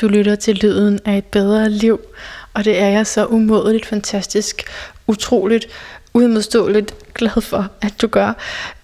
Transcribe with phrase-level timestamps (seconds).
[0.00, 2.00] Du lytter til lyden af et bedre liv,
[2.54, 4.62] og det er jeg så umådeligt fantastisk,
[5.06, 5.66] utroligt,
[6.14, 8.32] udmodståeligt glad for, at du gør.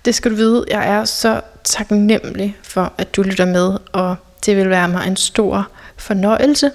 [0.04, 4.56] Det skal du vide, jeg er så taknemmelig for, at du lytter med, og det
[4.56, 6.70] vil være mig en stor fornøjelse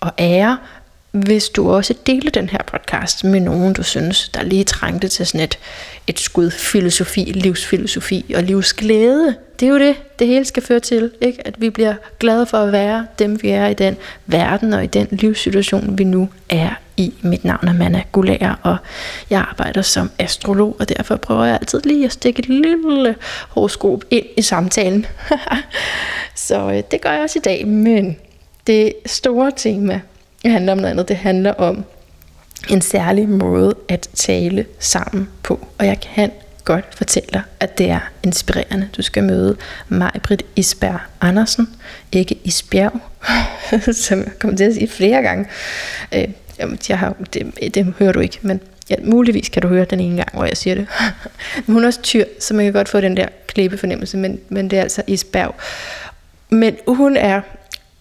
[0.00, 0.58] og ære,
[1.10, 5.26] hvis du også deler den her podcast med nogen, du synes, der lige trængte til
[5.26, 5.58] sådan et,
[6.06, 9.36] et skud filosofi, livsfilosofi og livsglæde.
[9.60, 11.46] Det er jo det, det hele skal føre til, ikke?
[11.46, 14.86] at vi bliver glade for at være dem, vi er i den verden og i
[14.86, 17.14] den livssituation, vi nu er i.
[17.22, 18.76] Mit navn er Manna Gulager, og
[19.30, 23.14] jeg arbejder som astrolog, og derfor prøver jeg altid lige at stikke et lille
[23.48, 25.06] horoskop ind i samtalen.
[26.34, 28.16] Så øh, det gør jeg også i dag, men
[28.66, 30.00] det store tema
[30.48, 31.08] det handler om noget andet.
[31.08, 31.84] Det handler om
[32.70, 35.66] en særlig måde at tale sammen på.
[35.78, 36.30] Og jeg kan
[36.64, 38.88] godt fortælle dig, at det er inspirerende.
[38.96, 39.56] Du skal møde
[39.88, 41.68] Majbrit Isberg Andersen,
[42.12, 43.00] ikke Isbjerg,
[44.06, 45.46] som jeg kommer til at sige flere gange.
[46.12, 46.28] Øh,
[46.88, 50.16] jeg har, det, det hører du ikke, men ja, muligvis kan du høre den ene
[50.16, 50.86] gang, hvor jeg siger det.
[51.66, 54.70] men hun er også tyr, så man kan godt få den der klæbefornemmelse, men, men
[54.70, 55.54] det er altså Isberg.
[56.50, 57.40] Men hun er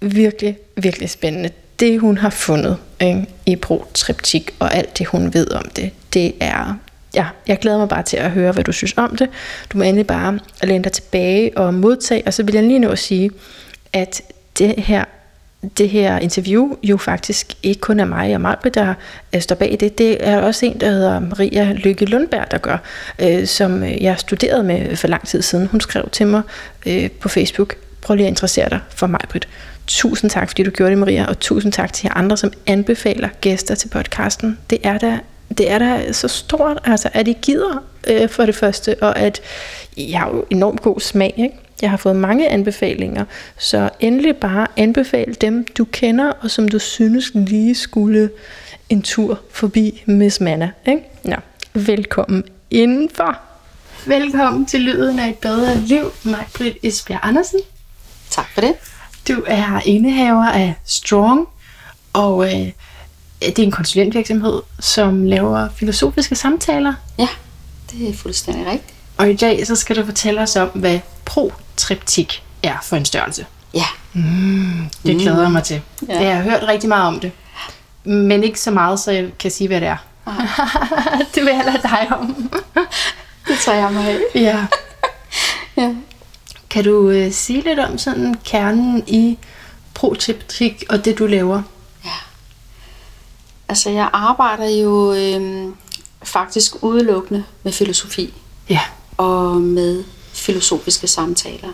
[0.01, 5.51] virkelig, virkelig spændende det, hun har fundet ikke, i protriptik og alt det, hun ved
[5.51, 6.77] om det, det er...
[7.15, 9.29] Ja, jeg glæder mig bare til at høre, hvad du synes om det.
[9.73, 12.23] Du må endelig bare læne dig tilbage og modtage.
[12.25, 13.31] Og så vil jeg lige nå at sige,
[13.93, 14.21] at
[14.57, 15.05] det her
[15.77, 18.93] det her interview jo faktisk ikke kun er mig og Marbe, der
[19.35, 19.97] øh, står bag det.
[19.97, 22.77] Det er også en, der hedder Maria Lykke Lundberg, der gør,
[23.19, 25.67] øh, som øh, jeg studerede med for lang tid siden.
[25.67, 26.41] Hun skrev til mig
[26.85, 29.47] øh, på Facebook, prøv lige at interessere dig for mig, Britt.
[29.87, 33.29] Tusind tak, fordi du gjorde det, Maria, og tusind tak til jer andre, som anbefaler
[33.41, 34.57] gæster til podcasten.
[34.69, 35.19] Det er da,
[35.57, 39.41] det er da så stort, altså, at I gider øh, for det første, og at
[39.95, 41.33] I har jo enormt god smag.
[41.37, 41.55] Ikke?
[41.81, 43.25] Jeg har fået mange anbefalinger,
[43.57, 48.29] så endelig bare anbefale dem, du kender, og som du synes lige skulle
[48.89, 50.71] en tur forbi Miss Manna.
[50.87, 51.01] Ikke?
[51.23, 51.35] Nå,
[51.73, 53.37] velkommen indenfor.
[54.05, 57.59] Velkommen til Lyden af et bedre liv, mig, Britt Isbjerg Andersen.
[58.29, 58.73] Tak for det.
[59.27, 61.47] Du er indehaver af Strong,
[62.13, 62.71] og øh,
[63.41, 66.93] det er en konsulentvirksomhed, som laver filosofiske samtaler.
[67.19, 67.27] Ja,
[67.91, 68.93] det er fuldstændig rigtigt.
[69.17, 73.45] Og i dag så skal du fortælle os om, hvad protriptik er for en størrelse.
[73.73, 73.85] Ja.
[74.13, 75.21] Mm, det mm.
[75.21, 75.81] glæder jeg mig til.
[76.07, 76.21] Ja.
[76.21, 77.31] Jeg har hørt rigtig meget om det,
[78.03, 79.97] men ikke så meget, så jeg kan sige, hvad det er.
[81.35, 82.51] det vil jeg lade dig om.
[83.47, 84.19] det tager jeg mig af.
[84.35, 84.65] Ja.
[85.77, 85.93] ja.
[86.77, 89.37] Kan du øh, sige lidt om sådan kernen i
[89.93, 91.61] protiptik og det, du laver?
[92.05, 92.09] Ja.
[93.69, 95.67] Altså, jeg arbejder jo øh,
[96.23, 98.33] faktisk udelukkende med filosofi.
[98.69, 98.81] Ja.
[99.17, 101.69] Og med filosofiske samtaler.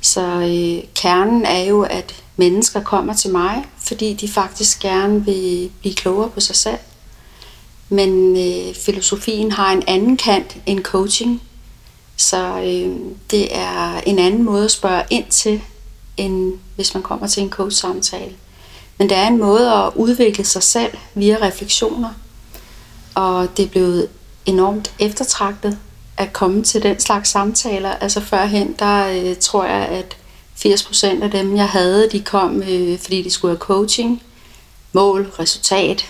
[0.00, 5.70] Så øh, kernen er jo, at mennesker kommer til mig, fordi de faktisk gerne vil
[5.80, 6.78] blive klogere på sig selv.
[7.88, 11.42] Men øh, filosofien har en anden kant end coaching,
[12.16, 12.96] så øh,
[13.30, 15.60] det er en anden måde at spørge ind til,
[16.16, 18.32] end hvis man kommer til en coach-samtale.
[18.98, 22.10] Men det er en måde at udvikle sig selv via refleksioner.
[23.14, 24.08] Og det er blevet
[24.46, 25.78] enormt eftertragtet
[26.16, 27.90] at komme til den slags samtaler.
[27.90, 30.16] Altså førhen, der øh, tror jeg, at
[30.66, 34.22] 80% af dem, jeg havde, de kom, øh, fordi de skulle have coaching,
[34.92, 36.06] mål, resultat,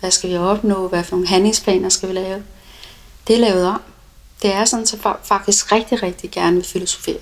[0.00, 2.42] hvad skal vi opnå, hvad for nogle handlingsplaner skal vi lave.
[3.28, 3.80] Det er lavet om.
[4.42, 7.20] Det er sådan, så folk faktisk rigtig, rigtig gerne vil filosofere.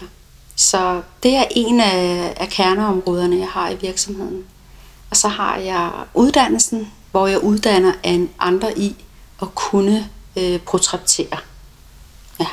[0.57, 4.45] Så det er en af, af kerneområderne, jeg har i virksomheden.
[5.11, 8.97] Og så har jeg uddannelsen, hvor jeg uddanner en andre i
[9.43, 11.39] at kunne øh, protriptere.
[12.41, 12.47] Ja.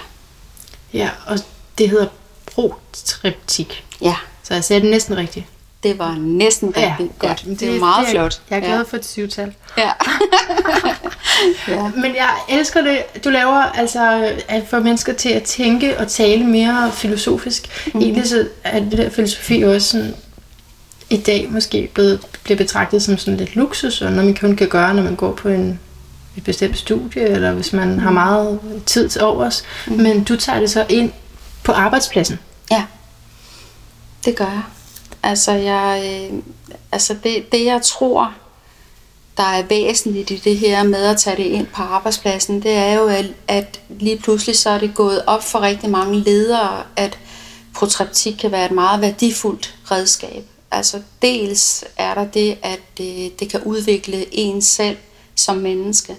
[0.93, 1.39] Ja, og
[1.77, 2.07] det hedder
[2.45, 3.85] protriptik.
[4.01, 4.15] Ja.
[4.43, 5.45] Så jeg sagde det næsten rigtigt.
[5.83, 7.43] Det var næsten rigtig ja, godt.
[7.45, 8.41] Ja, det, det er meget det, flot.
[8.49, 8.83] Jeg er glad ja.
[8.83, 9.53] for et syvtal.
[9.77, 9.91] Ja.
[11.73, 11.91] ja.
[11.95, 13.23] Men jeg elsker det.
[13.23, 17.89] Du laver altså at få mennesker til at tænke og tale mere filosofisk.
[17.93, 18.01] Mm.
[18.01, 20.15] Egentlig så er det der filosofi også sådan,
[21.09, 24.67] i dag måske blevet, bliver betragtet som sådan lidt luksus, og noget man kun kan
[24.67, 25.79] gøre, når man går på en,
[26.37, 29.63] et bestemt studie, eller hvis man har meget tid til overs.
[29.87, 29.93] Mm.
[29.93, 31.11] Men du tager det så ind
[31.63, 32.39] på arbejdspladsen.
[32.71, 32.83] Ja,
[34.25, 34.61] det gør jeg.
[35.23, 36.39] Altså, jeg, øh,
[36.91, 38.33] altså det, det, jeg tror,
[39.37, 42.93] der er væsentligt i det her med at tage det ind på arbejdspladsen, det er
[42.93, 47.19] jo, at, at lige pludselig så er det gået op for rigtig mange ledere, at
[47.75, 50.43] protreptik kan være et meget værdifuldt redskab.
[50.71, 54.97] Altså dels er der det, at det, det kan udvikle ens selv
[55.35, 56.15] som menneske,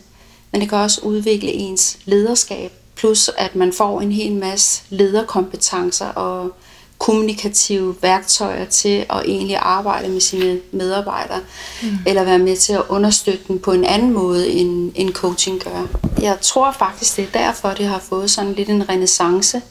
[0.53, 6.09] men det kan også udvikle ens lederskab, plus at man får en hel masse lederkompetencer
[6.09, 6.51] og
[6.99, 11.41] kommunikative værktøjer til at egentlig arbejde med sine medarbejdere,
[11.83, 11.99] mm.
[12.07, 15.87] eller være med til at understøtte dem på en anden måde, end, end coaching gør.
[16.21, 19.63] Jeg tror faktisk, det er derfor, det har fået sådan lidt en renaissance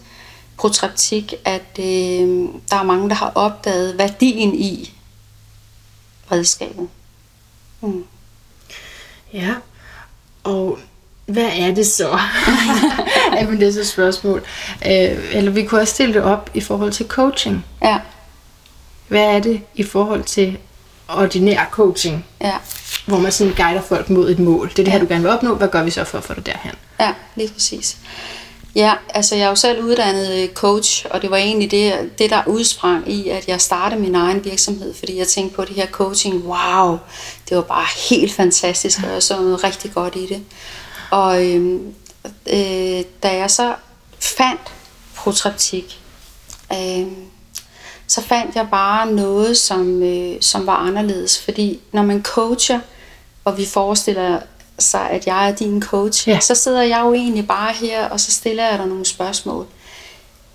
[0.57, 4.93] protreptik, at øh, der er mange, der har opdaget værdien i
[6.31, 6.87] redskabet.
[7.81, 8.03] Mm.
[9.33, 9.55] Ja,
[10.43, 10.79] og
[11.25, 12.19] hvad er det så?
[13.37, 14.43] Jamen, det er så et spørgsmål.
[14.85, 17.65] Øh, eller vi kunne også stille det op i forhold til coaching.
[17.81, 17.99] Ja.
[19.07, 20.57] Hvad er det i forhold til
[21.09, 22.25] ordinær coaching?
[22.41, 22.53] Ja.
[23.05, 24.69] Hvor man sådan guider folk mod et mål.
[24.69, 25.55] Det er det her, du gerne vil opnå.
[25.55, 26.75] Hvad gør vi så for at få det derhen?
[26.99, 27.97] Ja, lige præcis.
[28.75, 32.29] Ja, altså jeg er jo selv uddannet øh, coach, og det var egentlig det, det,
[32.29, 35.87] der udsprang i, at jeg startede min egen virksomhed, fordi jeg tænkte på det her
[35.87, 36.97] coaching, wow,
[37.49, 40.41] det var bare helt fantastisk, og jeg så noget rigtig godt i det.
[41.13, 41.79] Og øh,
[42.47, 43.75] øh, da jeg så
[44.19, 44.73] fandt
[45.15, 45.99] protreptik,
[46.71, 47.07] øh,
[48.07, 51.41] så fandt jeg bare noget, som, øh, som var anderledes.
[51.41, 52.79] Fordi når man coacher,
[53.45, 54.39] og vi forestiller
[54.79, 56.39] sig, at jeg er din coach, ja.
[56.39, 59.67] så sidder jeg jo egentlig bare her, og så stiller jeg dig nogle spørgsmål.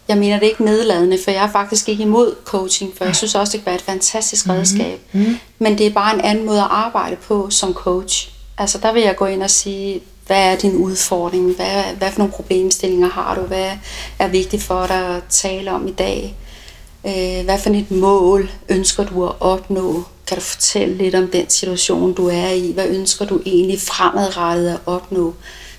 [0.08, 3.34] Jeg mener det ikke nedladende, for jeg er faktisk ikke imod coaching, for jeg synes
[3.34, 4.58] også, det kan være et fantastisk mm-hmm.
[4.58, 5.00] redskab.
[5.12, 5.38] Mm-hmm.
[5.58, 8.30] Men det er bare en anden måde at arbejde på som coach.
[8.58, 11.56] Altså der vil jeg gå ind og sige, hvad er din udfordring?
[11.56, 13.40] Hvad, hvad for nogle problemstillinger har du?
[13.40, 13.70] Hvad
[14.18, 16.36] er vigtigt for dig at tale om i dag?
[17.06, 20.02] Øh, hvad for et mål ønsker du at opnå?
[20.26, 22.72] Kan du fortælle lidt om den situation, du er i?
[22.72, 25.34] Hvad ønsker du egentlig fremadrettet at opnå?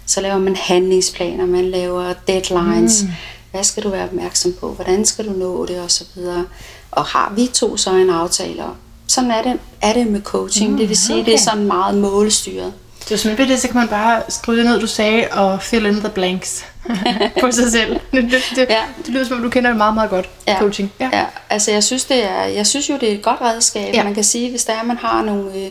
[0.06, 3.04] Så laver man handlingsplaner, man laver deadlines.
[3.04, 3.10] Mm.
[3.52, 4.70] Hvad skal du være opmærksom på?
[4.70, 5.80] Hvordan skal du nå det?
[5.80, 6.46] Og så videre.
[6.92, 8.64] Og har vi to så en aftale
[9.08, 10.72] Sådan er det, er det med coaching.
[10.72, 11.26] Mm, det vil sige, okay.
[11.26, 12.74] det er sådan meget målstyret.
[13.10, 16.00] Det er simpelthen det, så kan man bare skrive ned, du sagde, og fill in
[16.00, 16.66] the blanks
[17.42, 18.00] på sig selv.
[18.12, 18.82] Det, det, det, ja.
[18.98, 20.60] det lyder som om, du kender det meget, meget godt, ja.
[20.60, 20.92] coaching.
[21.00, 21.10] Ja.
[21.14, 23.94] ja, altså jeg synes, det er, jeg synes jo, det er et godt redskab.
[23.94, 24.04] Ja.
[24.04, 25.70] Man kan sige, hvis der er, man har nogle øh,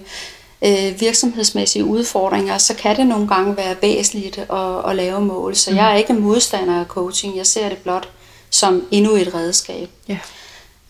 [0.65, 5.57] øh, virksomhedsmæssige udfordringer, så kan det nogle gange være væsentligt at, at lave mål.
[5.57, 5.77] Så mm.
[5.77, 7.37] jeg er ikke modstander af coaching.
[7.37, 8.09] Jeg ser det blot
[8.51, 9.89] som endnu et redskab.
[10.09, 10.19] Ja.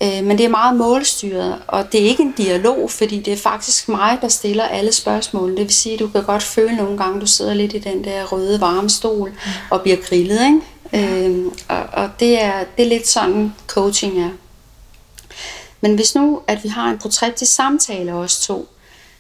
[0.03, 3.37] Øh, men det er meget målstyret, og det er ikke en dialog, fordi det er
[3.37, 5.51] faktisk mig, der stiller alle spørgsmål.
[5.51, 7.79] Det vil sige, at du kan godt føle nogle gange, at du sidder lidt i
[7.79, 9.51] den der røde varme stol mm.
[9.71, 10.41] og bliver grillet.
[10.47, 11.25] Ikke?
[11.27, 14.31] Øhm, og og det, er, det er lidt sådan, coaching er.
[15.81, 18.69] Men hvis nu, at vi har en portrættig samtale os to,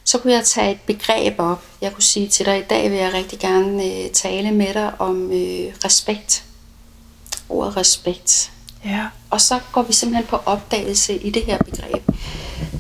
[0.05, 1.65] så kunne jeg tage et begreb op.
[1.81, 4.93] Jeg kunne sige til dig, i dag vil jeg rigtig gerne øh, tale med dig
[4.99, 6.45] om øh, respekt.
[7.49, 8.51] Ordet respekt.
[8.89, 9.07] Ja.
[9.31, 12.03] Og så går vi simpelthen på opdagelse i det her begreb.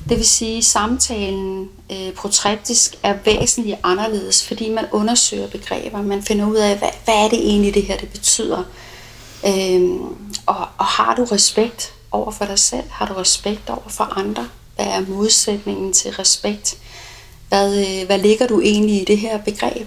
[0.08, 6.02] Det vil sige, at samtalen øh, protreptisk er væsentligt anderledes, fordi man undersøger begreber.
[6.02, 8.62] Man finder ud af, hvad, hvad er det egentlig, det her det betyder.
[9.46, 9.98] Øhm,
[10.46, 12.84] og, og har du respekt over for dig selv?
[12.90, 14.48] Har du respekt over for andre?
[14.76, 16.78] Hvad er modsætningen til respekt?
[17.48, 19.86] Hvad, øh, hvad ligger du egentlig i det her begreb?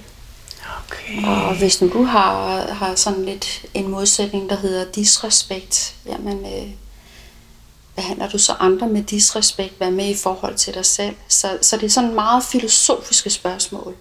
[0.79, 1.23] Okay.
[1.25, 6.71] Og hvis nu du har, har sådan lidt en modsætning, der hedder disrespekt, jamen øh,
[7.95, 9.77] behandler du så andre med disrespekt?
[9.77, 11.15] Hvad med i forhold til dig selv?
[11.27, 13.95] Så, så det er sådan meget filosofiske spørgsmål.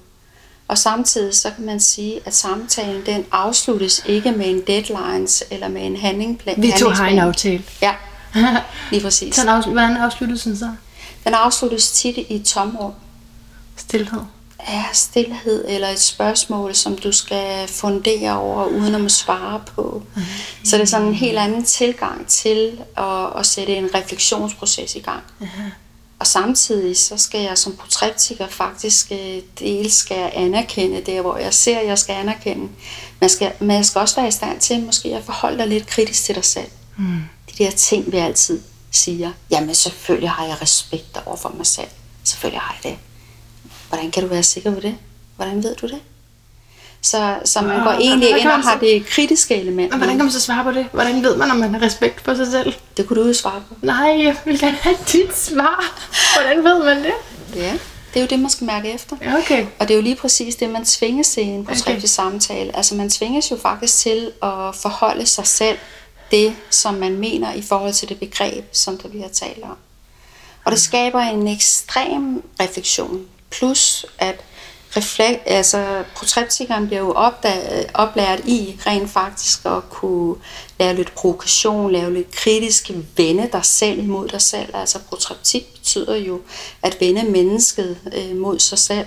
[0.68, 5.68] Og samtidig så kan man sige, at samtalen den afsluttes ikke med en deadlines eller
[5.68, 6.62] med en handlingsplan.
[6.62, 7.64] Vi to har en aftale.
[7.82, 7.94] Ja,
[8.92, 9.34] lige præcis.
[9.34, 10.70] Så afslut, hvordan afsluttes den så?
[11.24, 12.92] Den afsluttes tit i et tomrum.
[13.76, 14.20] Stilhed
[14.66, 20.02] er stillhed eller et spørgsmål, som du skal fundere over, uden at må svare på.
[20.16, 20.22] Mm.
[20.64, 25.00] Så det er sådan en helt anden tilgang til at, at sætte en refleksionsproces i
[25.00, 25.22] gang.
[25.38, 25.46] Mm.
[26.18, 31.36] Og samtidig så skal jeg som portrættiker faktisk øh, dels skal jeg anerkende det, hvor
[31.36, 32.62] jeg ser, at jeg skal anerkende.
[32.62, 32.70] Men
[33.20, 35.86] jeg skal, men jeg skal også være i stand til måske at forholde dig lidt
[35.86, 36.70] kritisk til dig selv.
[36.96, 37.22] Mm.
[37.50, 39.32] De der ting, vi altid siger.
[39.50, 41.88] Jamen selvfølgelig har jeg respekt over for mig selv.
[42.24, 42.98] Selvfølgelig har jeg det.
[43.90, 44.96] Hvordan kan du være sikker på det?
[45.36, 46.00] Hvordan ved du det?
[47.02, 49.92] Så, så man går egentlig ind og har det kritiske element.
[49.92, 50.86] Og hvordan kan man så svare på det?
[50.92, 52.74] Hvordan ved man, om man har respekt for sig selv?
[52.96, 53.74] Det kunne du jo svare på.
[53.82, 56.00] Nej, jeg vil gerne have dit svar.
[56.36, 57.12] Hvordan ved man det?
[57.54, 57.72] Ja,
[58.14, 59.16] det er jo det, man skal mærke efter.
[59.38, 59.66] Okay.
[59.78, 62.06] Og det er jo lige præcis det, man tvinges til i en portrætlig okay.
[62.06, 62.76] samtale.
[62.76, 65.78] Altså man tvinges jo faktisk til at forholde sig selv
[66.30, 69.76] det, som man mener i forhold til det begreb, som der bliver talt om.
[70.64, 74.36] Og det skaber en ekstrem refleksion Plus at
[74.96, 80.36] reflekt, altså, protreptikeren bliver jo opdaget, oplært i rent faktisk at kunne
[80.78, 84.76] lave lidt provokation, lave lidt kritisk, vende dig selv imod dig selv.
[84.76, 86.40] Altså protreptik betyder jo
[86.82, 89.06] at vende mennesket øh, mod sig selv.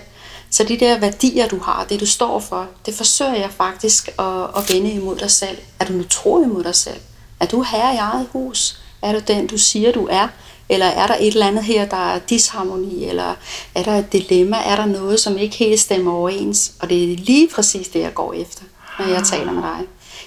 [0.49, 4.43] Så de der værdier, du har, det du står for, det forsøger jeg faktisk at,
[4.57, 5.57] at vende imod dig selv.
[5.79, 6.99] Er du nu tro imod dig selv?
[7.39, 8.79] Er du herre i eget hus?
[9.01, 10.27] Er du den, du siger, du er?
[10.73, 13.05] Eller er der et eller andet her, der er disharmoni?
[13.05, 13.35] Eller
[13.75, 14.57] er der et dilemma?
[14.65, 16.71] Er der noget, som ikke helt stemmer overens?
[16.79, 18.63] Og det er lige præcis det, jeg går efter,
[18.99, 19.79] når jeg taler med dig.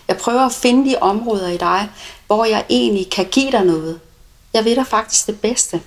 [0.08, 1.88] Jeg prøver at finde de områder i dig,
[2.26, 4.00] hvor jeg egentlig kan give dig noget.
[4.54, 5.80] Jeg ved dig faktisk det bedste.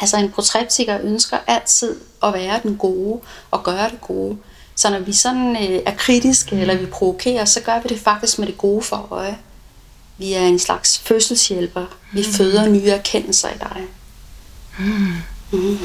[0.00, 3.20] Altså en portrættiker ønsker altid at være den gode
[3.50, 4.36] og gøre det gode.
[4.74, 8.38] Så når vi sådan øh, er kritiske eller vi provokerer, så gør vi det faktisk
[8.38, 9.38] med det gode for øje.
[10.18, 11.86] Vi er en slags fødselshjælper.
[12.12, 12.32] Vi mm.
[12.32, 13.82] føder nye erkendelser i dig.
[14.78, 15.12] Mm.
[15.52, 15.78] Mm.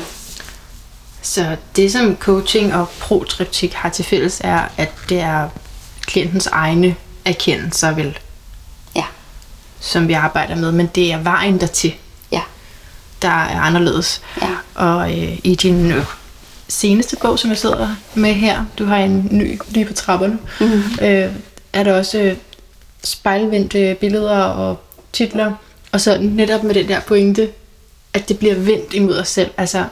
[1.21, 5.49] Så det som coaching og protriptik har til fælles er, at det er
[6.01, 8.19] klientens egne erkendelser vel?
[8.95, 9.03] Ja.
[9.79, 11.93] Som vi arbejder med, men det er vejen dertil.
[12.31, 12.41] Ja.
[13.21, 14.21] Der er anderledes.
[14.41, 14.49] Ja.
[14.75, 16.05] Og øh, i din øh,
[16.67, 20.83] seneste bog, som jeg sidder med her, du har en ny lige på trapperne, mm-hmm.
[21.01, 21.31] øh,
[21.73, 22.37] er der også øh,
[23.03, 24.77] spejlvendte billeder og
[25.13, 25.53] titler,
[25.91, 27.51] og så netop med den der pointe,
[28.13, 29.51] at det bliver vendt imod os selv.
[29.57, 29.85] Altså,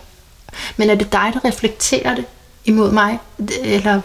[0.77, 2.25] men er det dig, der reflekterer det
[2.65, 3.19] imod mig?
[3.63, 4.01] Eller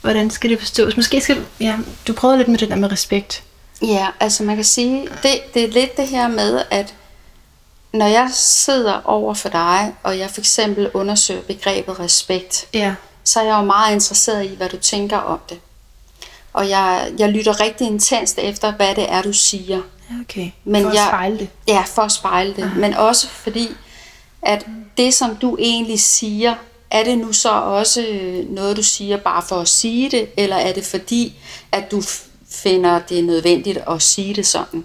[0.00, 0.96] hvordan skal det forstås?
[0.96, 3.42] Måske skal ja, du prøvede lidt med det der med respekt.
[3.82, 6.94] Ja, altså man kan sige, det, det er lidt det her med, at
[7.92, 12.94] når jeg sidder over for dig, og jeg for eksempel undersøger begrebet respekt, ja.
[13.24, 15.60] så er jeg jo meget interesseret i, hvad du tænker om det.
[16.52, 19.80] Og jeg, jeg lytter rigtig intenst efter, hvad det er, du siger.
[20.20, 21.48] Okay, Men for at jeg, spejle det.
[21.68, 22.62] Ja, for at spejle det.
[22.62, 22.80] Aha.
[22.80, 23.68] Men også fordi,
[24.42, 26.54] at det, som du egentlig siger,
[26.90, 28.06] er det nu så også
[28.50, 31.34] noget, du siger bare for at sige det, eller er det fordi,
[31.72, 32.02] at du
[32.50, 34.84] finder det nødvendigt at sige det sådan?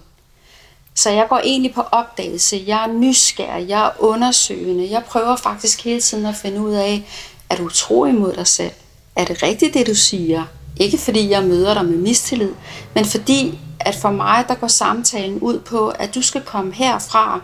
[0.95, 2.63] Så jeg går egentlig på opdagelse.
[2.67, 4.91] Jeg er nysgerrig, jeg er undersøgende.
[4.91, 7.03] Jeg prøver faktisk hele tiden at finde ud af,
[7.49, 8.71] er du tro imod dig selv?
[9.15, 10.43] Er det rigtigt, det du siger?
[10.77, 12.51] Ikke fordi jeg møder dig med mistillid,
[12.95, 17.41] men fordi, at for mig, der går samtalen ud på, at du skal komme herfra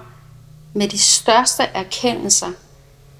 [0.73, 2.47] med de største erkendelser,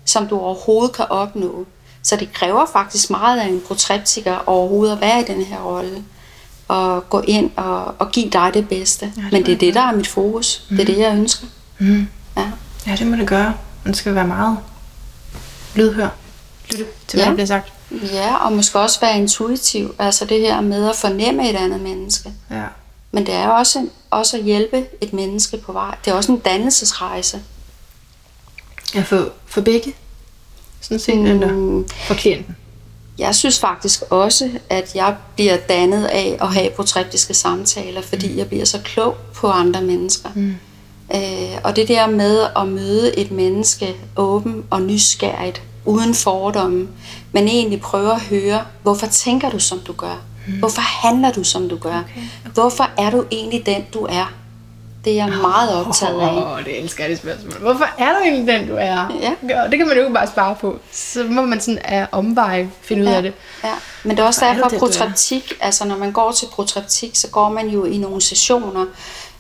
[0.06, 1.66] som du overhovedet kan opnå.
[2.04, 6.04] Så det kræver faktisk meget af en portrættiker overhovedet at være i den her rolle
[6.68, 9.12] og gå ind og, og give dig det bedste.
[9.18, 10.66] Ja, det Men det er det, der er mit fokus.
[10.70, 10.78] Mm.
[10.78, 11.48] Det er det, jeg ønsker.
[11.80, 12.08] Mm.
[12.38, 12.52] Ja.
[12.88, 13.54] ja, det må det gøre.
[13.84, 14.58] Man skal være meget
[15.76, 16.10] lydhør.
[16.72, 17.30] Lytte til, hvad ja.
[17.30, 17.74] der bliver sagt.
[17.92, 19.96] Ja, og måske også være intuitiv.
[20.00, 22.34] Altså det her med at fornemme et andet menneske.
[22.52, 22.64] Ja.
[23.12, 25.96] Men det er også, også at hjælpe et menneske på vej.
[26.06, 27.42] Det er også en dannelsesrejse.
[28.96, 29.96] Ja, for, for begge?
[30.82, 31.26] Sådan set, mm.
[31.26, 32.56] eller for klienten?
[33.18, 38.38] Jeg synes faktisk også, at jeg bliver dannet af at have portrættiske samtaler, fordi mm.
[38.38, 40.30] jeg bliver så klog på andre mennesker.
[40.36, 40.56] Mm.
[41.16, 46.88] Øh, og det der med at møde et menneske åben og nysgerrigt, uden fordomme,
[47.32, 50.22] men egentlig prøve at høre, hvorfor tænker du, som du gør?
[50.48, 50.54] Mm.
[50.54, 51.90] Hvorfor handler du, som du gør?
[51.90, 52.52] Okay, okay.
[52.54, 54.34] Hvorfor er du egentlig den, du er?
[55.06, 56.34] Det er jeg meget optaget af.
[56.34, 57.54] Åh, oh, det elsker jeg det spørgsmål.
[57.60, 59.20] Hvorfor er du egentlig den, du er?
[59.22, 59.66] Ja.
[59.70, 60.80] Det kan man jo ikke bare spare på.
[60.92, 63.10] Så må man sådan af omvej finde ja.
[63.10, 63.34] ud af det.
[63.64, 67.28] Ja, men det er også derfor er protreptik, altså når man går til protreptik, så
[67.28, 68.86] går man jo i nogle sessioner,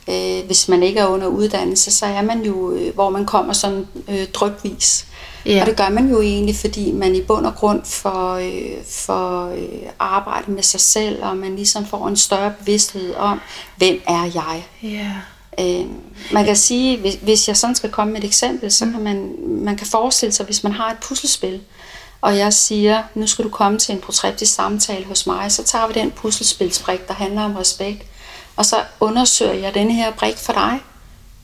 [0.10, 3.54] øh, hvis man ikke er under uddannelse, så er man jo, øh, hvor man kommer
[3.54, 5.06] sådan øh, drøbvis.
[5.46, 5.62] Ja.
[5.62, 9.48] Og det gør man jo egentlig, fordi man i bund og grund får, øh, får
[9.48, 13.40] øh, arbejde med sig selv, og man ligesom får en større bevidsthed om,
[13.78, 14.66] hvem er jeg?
[14.84, 15.12] Ja.
[15.60, 15.86] Øh,
[16.32, 19.36] man kan sige, hvis, hvis jeg sådan skal komme med et eksempel, så kan man,
[19.48, 21.62] man kan forestille sig, hvis man har et puslespil,
[22.22, 25.88] og jeg siger, nu skal du komme til en portrættisk samtale hos mig, så tager
[25.88, 28.06] vi den puslespilsbrik, der handler om respekt,
[28.56, 30.80] og så undersøger jeg den her brik for dig.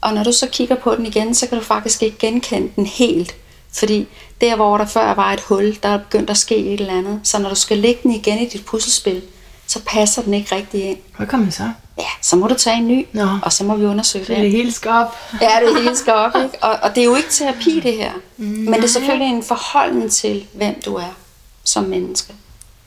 [0.01, 2.85] Og når du så kigger på den igen, så kan du faktisk ikke genkende den
[2.85, 3.35] helt.
[3.75, 4.07] Fordi
[4.41, 7.19] der, hvor der før var et hul, der er begyndt at ske et eller andet.
[7.23, 9.21] Så når du skal lægge den igen i dit puslespil,
[9.67, 10.97] så passer den ikke rigtig ind.
[11.17, 11.69] Hvad kommer så?
[11.97, 13.27] Ja, så må du tage en ny, Nå.
[13.43, 14.37] og så må vi undersøge det.
[14.37, 15.17] Det hele skal op.
[15.41, 16.31] Ja, det hele skal op.
[16.43, 16.63] Ikke?
[16.63, 18.11] Og, og det er jo ikke terapi, det her.
[18.37, 21.15] Mm, men det er selvfølgelig en forholdning til, hvem du er
[21.63, 22.33] som menneske.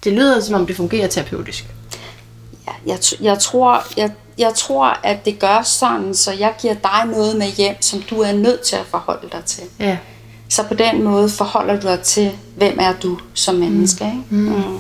[0.05, 1.65] Det lyder, som om det fungerer terapeutisk.
[2.67, 7.07] Ja, jeg, jeg, tror, jeg, jeg tror, at det gør sådan, så jeg giver dig
[7.07, 9.65] noget med hjem, som du er nødt til at forholde dig til.
[9.79, 9.97] Ja.
[10.49, 14.05] Så på den måde forholder du dig til, hvem er du som menneske.
[14.05, 14.23] Ikke?
[14.31, 14.39] Mm.
[14.39, 14.79] Mm.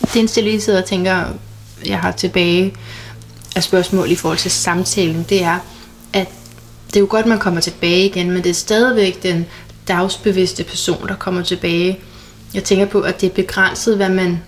[0.00, 1.24] Det eneste, jeg lige sidder og tænker,
[1.86, 2.74] jeg har tilbage
[3.56, 5.58] af spørgsmål i forhold til samtalen, det er,
[6.12, 6.28] at
[6.86, 9.46] det er jo godt, man kommer tilbage igen, men det er stadigvæk den
[9.88, 11.98] dagsbevidste person, der kommer tilbage.
[12.54, 14.42] Jeg tænker på, at det er begrænset, hvad man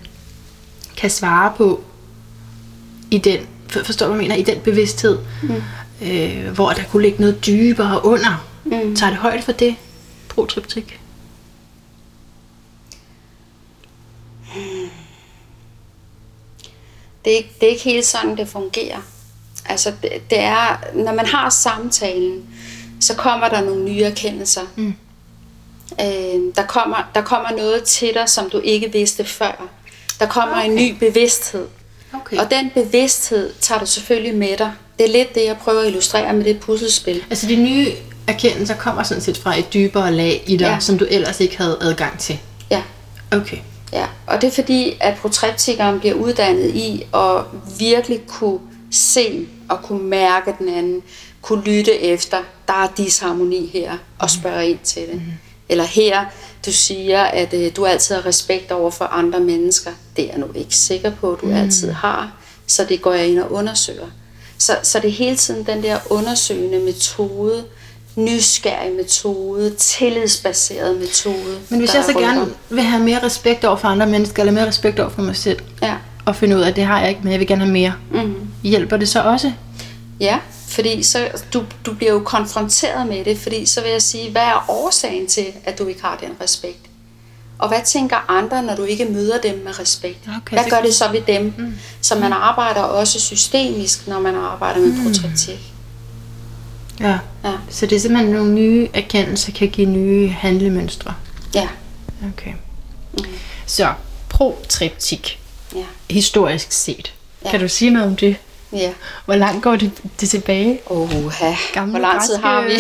[0.97, 1.81] kan svare på
[3.11, 5.63] i den, forstår du, hvad jeg mener, i den bevidsthed, mm.
[6.03, 8.52] øh, hvor der kunne ligge noget dybere under.
[8.65, 8.97] Mm.
[8.97, 9.77] Tager det højt for det,
[10.29, 11.01] protriptik?
[17.25, 18.99] Det er, ikke, det er ikke helt sådan, det fungerer.
[19.67, 22.45] Altså, det, det er, når man har samtalen,
[23.01, 24.63] så kommer der nogle nye erkendelser.
[24.77, 24.95] Mm.
[26.01, 29.69] Øh, der, kommer, der kommer noget til dig, som du ikke vidste før.
[30.21, 30.69] Der kommer okay.
[30.69, 31.67] en ny bevidsthed.
[32.13, 32.37] Okay.
[32.37, 34.73] Og den bevidsthed tager du selvfølgelig med dig.
[34.99, 37.25] Det er lidt det, jeg prøver at illustrere med det puslespil.
[37.31, 37.89] Altså de nye
[38.27, 40.81] erkendelser kommer sådan set fra et dybere lag i dig, ja.
[40.81, 42.39] som du ellers ikke havde adgang til?
[42.71, 42.83] Ja.
[43.33, 43.59] Okay.
[43.93, 47.45] Ja, og det er fordi, at protreptikeren bliver uddannet i at
[47.79, 48.59] virkelig kunne
[48.91, 51.03] se og kunne mærke den anden,
[51.43, 52.39] kunne lytte efter,
[52.69, 55.15] der er disharmoni her, og spørge ind til det.
[55.15, 55.33] Mm.
[55.69, 56.25] Eller her,
[56.67, 59.91] du siger, at øh, du altid har respekt over for andre mennesker.
[60.17, 61.53] Det er jeg nu ikke sikker på, at du mm.
[61.53, 62.33] altid har.
[62.67, 64.07] Så det går jeg ind og undersøger.
[64.59, 67.65] Så, så det er hele tiden den der undersøgende metode,
[68.17, 71.59] nysgerrig metode, tillidsbaseret metode.
[71.69, 74.67] Men hvis jeg så gerne vil have mere respekt over for andre mennesker, eller mere
[74.67, 75.95] respekt over for mig selv, ja.
[76.25, 77.95] og finde ud af, at det har jeg ikke, men jeg vil gerne have mere,
[78.11, 78.35] mm.
[78.63, 79.53] hjælper det så også?
[80.21, 80.39] Ja,
[80.69, 84.43] fordi så, du, du bliver jo konfronteret med det, fordi så vil jeg sige, hvad
[84.43, 86.79] er årsagen til, at du ikke har den respekt?
[87.59, 90.19] Og hvad tænker andre, når du ikke møder dem med respekt?
[90.43, 91.55] Okay, hvad gør det så ved dem?
[91.59, 91.75] Mm.
[92.01, 95.05] Så man arbejder også systemisk, når man arbejder med mm.
[95.05, 95.73] protreptik.
[97.01, 97.19] Ja.
[97.45, 101.15] ja, så det er simpelthen nogle nye erkendelser, kan give nye handlemønstre.
[101.55, 101.69] Ja.
[102.33, 102.53] Okay.
[103.13, 103.25] Mm.
[103.67, 103.93] Så,
[104.29, 105.41] protreptik,
[105.75, 105.85] ja.
[106.11, 107.13] historisk set.
[107.45, 107.51] Ja.
[107.51, 108.37] Kan du sige noget om det?
[108.73, 108.93] Ja.
[109.25, 110.81] Hvor langt går det, det tilbage?
[110.87, 112.73] Oha, Gamle hvor lang tid har vi?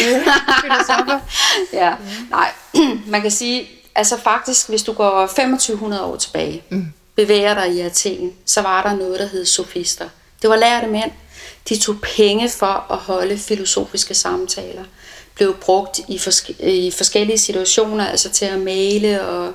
[1.81, 1.95] ja,
[2.31, 2.51] nej,
[3.13, 6.93] man kan sige, altså faktisk, hvis du går 2500 år tilbage, mm.
[7.17, 10.05] bevæger dig i Athen, så var der noget, der hed sofister.
[10.43, 11.11] Det var lærte mænd.
[11.69, 14.85] De tog penge for at holde filosofiske samtaler.
[15.35, 19.53] Blev brugt i, forske- i forskellige situationer, altså til at male og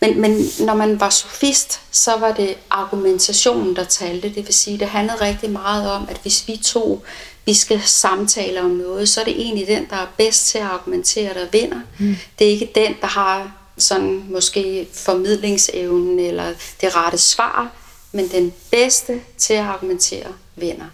[0.00, 4.28] men, men når man var sofist, så var det argumentationen, der talte.
[4.28, 7.02] Det vil sige, det handlede rigtig meget om, at hvis vi to
[7.44, 10.64] vi skal samtale om noget, så er det egentlig den, der er bedst til at
[10.64, 11.80] argumentere, der vinder.
[11.98, 12.16] Mm.
[12.38, 17.70] Det er ikke den, der har sådan måske formidlingsevnen eller det rette svar,
[18.12, 20.86] men den bedste til at argumentere vinder.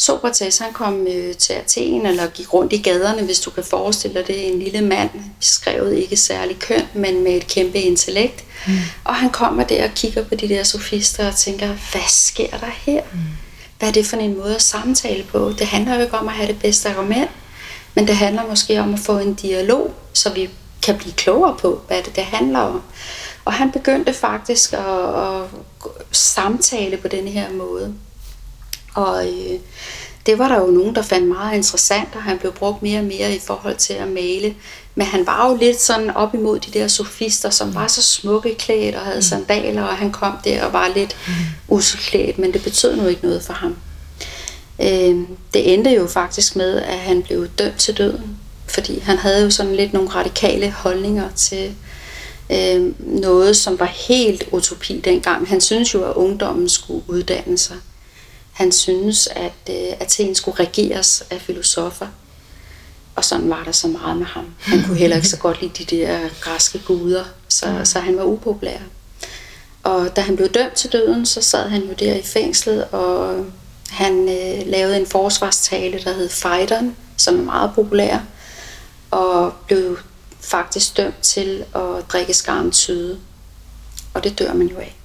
[0.00, 4.18] Sokrates han kom øh, til Athen eller gik rundt i gaderne, hvis du kan forestille
[4.18, 4.52] dig det.
[4.52, 8.44] En lille mand, beskrevet ikke særlig køn, men med et kæmpe intellekt.
[8.66, 8.72] Mm.
[9.04, 12.70] Og han kommer der og kigger på de der sofister og tænker, hvad sker der
[12.76, 13.02] her?
[13.12, 13.18] Mm.
[13.78, 15.52] Hvad er det for en måde at samtale på?
[15.58, 17.30] Det handler jo ikke om at have det bedste argument,
[17.94, 20.50] men det handler måske om at få en dialog, så vi
[20.82, 22.82] kan blive klogere på, hvad det, det handler om.
[23.44, 25.44] Og han begyndte faktisk at, at
[26.10, 27.94] samtale på den her måde.
[28.98, 29.58] Og øh,
[30.26, 33.04] det var der jo nogen, der fandt meget interessant, og han blev brugt mere og
[33.04, 34.54] mere i forhold til at male.
[34.94, 38.54] Men han var jo lidt sådan op imod de der sofister, som var så smukke
[38.54, 39.22] klædt og havde mm.
[39.22, 41.32] sandaler, og han kom der og var lidt mm.
[41.68, 43.76] useklædt, men det betød nu ikke noget for ham.
[44.82, 45.16] Øh,
[45.54, 49.50] det endte jo faktisk med, at han blev dømt til døden, fordi han havde jo
[49.50, 51.74] sådan lidt nogle radikale holdninger til
[52.52, 55.48] øh, noget, som var helt utopi dengang.
[55.48, 57.76] Han synes jo, at ungdommen skulle uddanne sig.
[58.58, 62.06] Han synes, at øh, Athen skulle regeres af filosofer.
[63.16, 64.54] Og sådan var der så meget med ham.
[64.60, 68.24] Han kunne heller ikke så godt lide de der græske guder, så, så han var
[68.24, 68.78] upopulær.
[69.82, 73.44] Og da han blev dømt til døden, så sad han jo der i fængslet, og
[73.90, 78.18] han øh, lavede en forsvarstale, der hed Fighteren, som er meget populær,
[79.10, 79.98] og blev
[80.40, 83.18] faktisk dømt til at drikke skaren tyde.
[84.14, 84.96] Og det dør man jo af.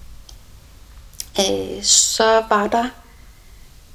[1.39, 2.85] Øh, så var der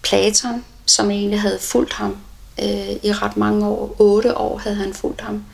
[0.09, 2.17] Platon, som egentlig havde fulgt ham
[2.63, 3.97] øh, i ret mange år.
[3.99, 5.45] Otte år havde han fulgt ham.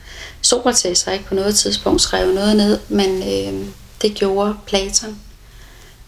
[0.41, 3.67] Sokrates har ikke på noget tidspunkt skrevet noget ned, men øh,
[4.01, 5.19] det gjorde Platon.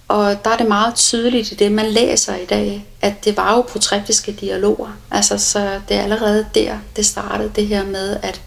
[0.07, 3.55] Og der er det meget tydeligt i det, man læser i dag, at det var
[3.55, 4.97] jo portrættiske dialoger.
[5.11, 8.41] Altså, så det er allerede der, det startede det her med, at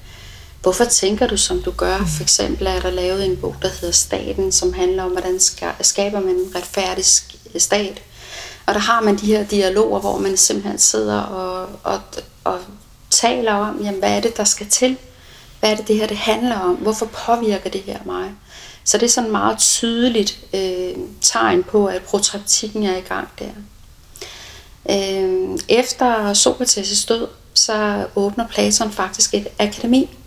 [0.62, 1.98] hvorfor tænker du, som du gør?
[2.16, 5.40] For eksempel er der lavet en bog, der hedder Staten, som handler om, hvordan
[5.80, 7.04] skaber man en retfærdig
[7.58, 8.02] stat.
[8.70, 12.00] Og der har man de her dialoger, hvor man simpelthen sidder og, og,
[12.44, 12.58] og
[13.10, 14.96] taler om, jamen, hvad er det, der skal til?
[15.60, 16.74] Hvad er det, det her det handler om?
[16.74, 18.32] Hvorfor påvirker det her mig?
[18.84, 23.50] Så det er sådan meget tydeligt øh, tegn på, at protraktikken er i gang der.
[24.90, 30.18] Øh, efter Sokrates' død, så åbner Platon faktisk et akademi,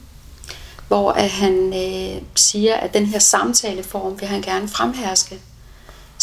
[0.88, 5.40] hvor at han øh, siger, at den her samtaleform vil han gerne fremherske.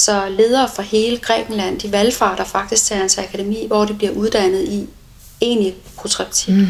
[0.00, 4.62] Så ledere fra hele Grækenland, de valgfarter faktisk til hans akademi, hvor de bliver uddannet
[4.62, 4.88] i
[5.40, 6.54] egentlig protreptik.
[6.54, 6.66] Mm.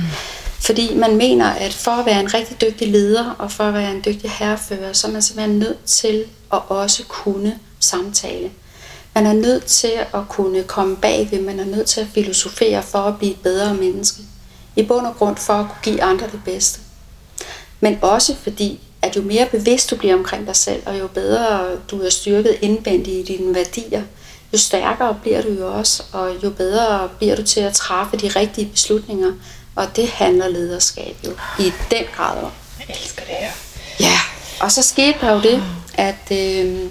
[0.60, 3.90] Fordi man mener, at for at være en rigtig dygtig leder, og for at være
[3.90, 8.50] en dygtig herrefører, så er man simpelthen nødt til at også kunne samtale.
[9.14, 12.98] Man er nødt til at kunne komme bagved, man er nødt til at filosofere for
[12.98, 14.22] at blive et bedre menneske.
[14.76, 16.80] I bund og grund for at kunne give andre det bedste.
[17.80, 21.76] Men også fordi, at jo mere bevidst du bliver omkring dig selv, og jo bedre
[21.90, 24.02] du er styrket indvendigt i dine værdier,
[24.52, 28.28] jo stærkere bliver du jo også, og jo bedre bliver du til at træffe de
[28.28, 29.32] rigtige beslutninger.
[29.76, 32.50] Og det handler lederskab jo i den grad om.
[32.88, 33.50] Jeg elsker det her.
[34.00, 34.18] Ja,
[34.60, 35.62] og så skete der jo det,
[35.94, 36.84] at øh,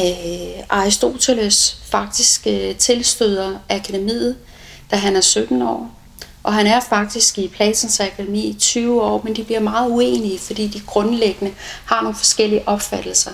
[0.00, 4.36] øh, Aristoteles faktisk øh, tilstøder akademiet,
[4.90, 5.90] da han er 17 år.
[6.46, 10.38] Og han er faktisk i Platons akademi i 20 år, men de bliver meget uenige,
[10.38, 11.54] fordi de grundlæggende
[11.84, 13.30] har nogle forskellige opfattelser.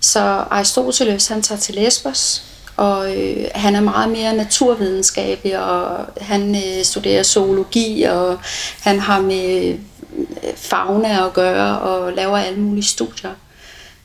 [0.00, 0.20] Så
[0.50, 2.42] Aristoteles han tager til Lesbos,
[2.76, 8.38] og øh, han er meget mere naturvidenskabelig, og han øh, studerer zoologi, og
[8.80, 9.78] han har med
[10.18, 13.34] øh, fauna at gøre, og laver alle mulige studier.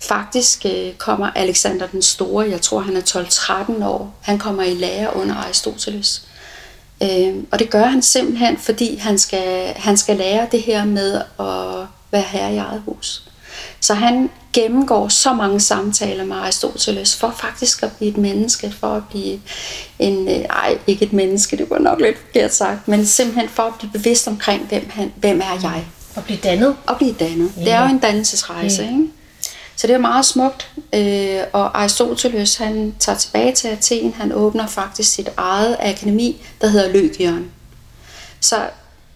[0.02, 4.74] Faktisk øh, kommer Alexander den Store, jeg tror han er 12-13 år, han kommer i
[4.74, 6.29] lære under Aristoteles.
[7.04, 11.14] Øh, og det gør han simpelthen, fordi han skal, han skal lære det her med
[11.40, 13.24] at være herre i eget hus.
[13.80, 18.88] Så han gennemgår så mange samtaler med Aristoteles for faktisk at blive et menneske, for
[18.88, 19.40] at blive
[20.00, 23.64] en, øh, ej, ikke et menneske, det var nok lidt forkert sagt, men simpelthen for
[23.64, 25.86] at blive bevidst omkring, hvem, han, hvem er jeg?
[26.16, 26.76] Og blive dannet.
[26.86, 27.52] Og blive dannet.
[27.56, 29.08] Det er jo en dannelsesrejse, ikke?
[29.80, 34.68] Så det er meget smukt, øh, og Aristoteles han tager tilbage til Athen, han åbner
[34.68, 37.52] faktisk sit eget akademi, der hedder Løgion.
[38.40, 38.56] Så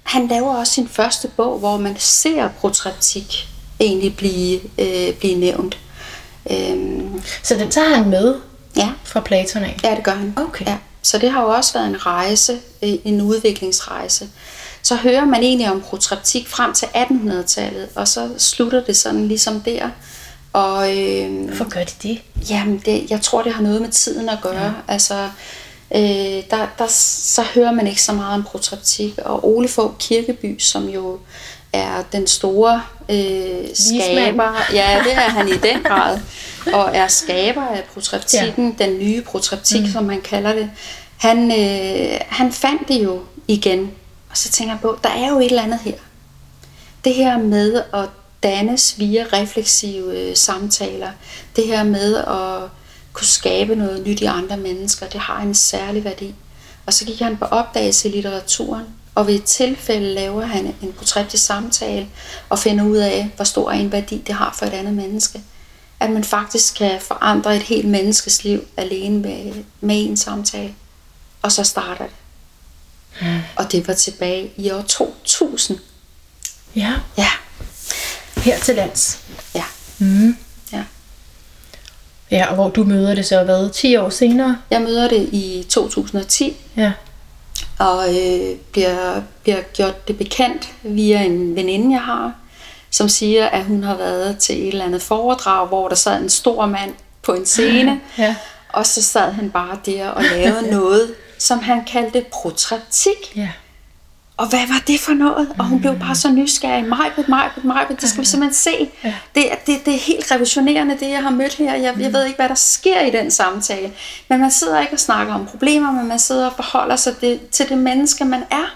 [0.03, 3.47] han laver også sin første bog, hvor man ser protreptik
[3.79, 5.77] egentlig blive, øh, blive nævnt.
[6.51, 8.35] Øhm, Så den tager han med
[8.77, 9.79] ja, fra Platon af?
[9.83, 10.33] ja, det gør han.
[10.37, 10.65] Okay.
[10.65, 10.77] Ja.
[11.01, 14.29] Så det har jo også været en rejse, øh, en udviklingsrejse.
[14.83, 19.61] Så hører man egentlig om protreptik frem til 1800-tallet, og så slutter det sådan ligesom
[19.61, 19.89] der.
[20.53, 22.21] Og øh, Hvorfor gør de det?
[22.49, 24.63] Jamen, det, jeg tror, det har noget med tiden at gøre.
[24.63, 24.71] Ja.
[24.87, 25.29] Altså,
[25.95, 29.17] øh, der, der, så hører man ikke så meget om protreptik.
[29.17, 31.19] Og Ole Fogh Kirkeby, som jo
[31.73, 36.19] er den store øh, skaber, ja, det er han i den grad,
[36.73, 38.85] og er skaber af protreptikken, ja.
[38.85, 39.91] den nye protreptik, mm.
[39.91, 40.71] som man kalder det.
[41.17, 43.91] Han, øh, han fandt det jo igen,
[44.29, 45.93] og så tænker jeg på, der er jo et eller andet her.
[47.05, 48.09] Det her med at
[48.43, 51.11] dannes via refleksive øh, samtaler.
[51.55, 52.69] Det her med at
[53.13, 56.35] kunne skabe noget nyt i andre mennesker, det har en særlig værdi.
[56.85, 60.93] Og så gik han på opdagelse i litteraturen, og ved et tilfælde laver han en
[60.93, 62.07] portrættig samtale
[62.49, 65.41] og finder ud af, hvor stor en værdi det har for et andet menneske.
[65.99, 70.75] At man faktisk kan forandre et helt menneskes liv alene med, med en samtale.
[71.41, 72.13] Og så starter det.
[73.21, 73.39] Mm.
[73.55, 75.79] Og det var tilbage i år 2000.
[76.75, 77.29] Ja, Ja,
[78.43, 79.19] her til lands.
[79.55, 79.63] ja,
[79.97, 80.37] Mm.
[80.73, 80.83] ja.
[82.31, 84.57] Ja, og hvor du møder det så, hvad, 10 år senere?
[84.71, 86.91] Jeg møder det i 2010, Ja.
[87.79, 92.33] og øh, bliver, bliver gjort det bekendt via en veninde, jeg har,
[92.91, 96.29] som siger, at hun har været til et eller andet foredrag, hvor der sad en
[96.29, 98.35] stor mand på en scene, Ja.
[98.69, 103.35] og så sad han bare der og lavede noget, som han kaldte protreptik.
[103.35, 103.49] Ja.
[104.43, 105.49] Og hvad var det for noget?
[105.59, 106.85] Og hun blev bare så nysgerrig.
[106.85, 108.89] Majbet, Majbet, Majbet, det skal vi simpelthen se.
[109.35, 111.75] Det, er- det, det er helt revolutionerende, det jeg har mødt her.
[111.75, 113.91] Jeg, jeg ved ikke, hvad der sker i den samtale.
[114.29, 117.47] Men man sidder ikke og snakker om problemer, men man sidder og forholder sig det,
[117.51, 118.75] til det menneske, man er.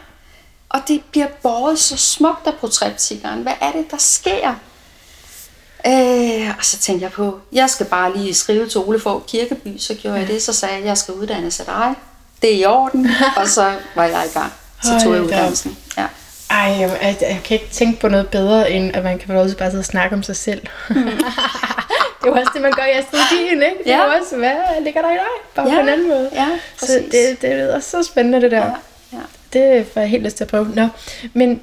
[0.70, 3.42] Og det bliver båret så smukt af portrættikeren.
[3.42, 4.54] Hvad er det, der sker?
[5.88, 9.78] Øh, og så tænkte jeg på, jeg skal bare lige skrive til Ole Fogh Kirkeby,
[9.78, 11.94] så gjorde jeg det, så sagde jeg, jeg skal uddannes af dig.
[12.42, 14.54] Det er i orden, og så var jeg i gang.
[14.84, 15.78] Så tog jeg uddannelsen.
[15.98, 16.06] Ja.
[16.50, 19.48] Ej, jeg, jeg, kan ikke tænke på noget bedre, end at man kan få lov
[19.48, 20.62] til bare at snakke om sig selv.
[20.90, 21.04] det
[22.24, 23.84] er jo også det, man gør i astrologien, ikke?
[23.84, 24.04] Det er Ja.
[24.06, 25.22] jo også, hvad ligger der i dig?
[25.56, 26.30] Bare Ja, på en anden måde.
[26.34, 28.66] ja, så det, det lyder så spændende, det der.
[28.66, 28.72] Ja,
[29.14, 29.18] ja.
[29.54, 30.72] Det får jeg helt lyst til at prøve.
[30.76, 30.88] Nå,
[31.34, 31.62] men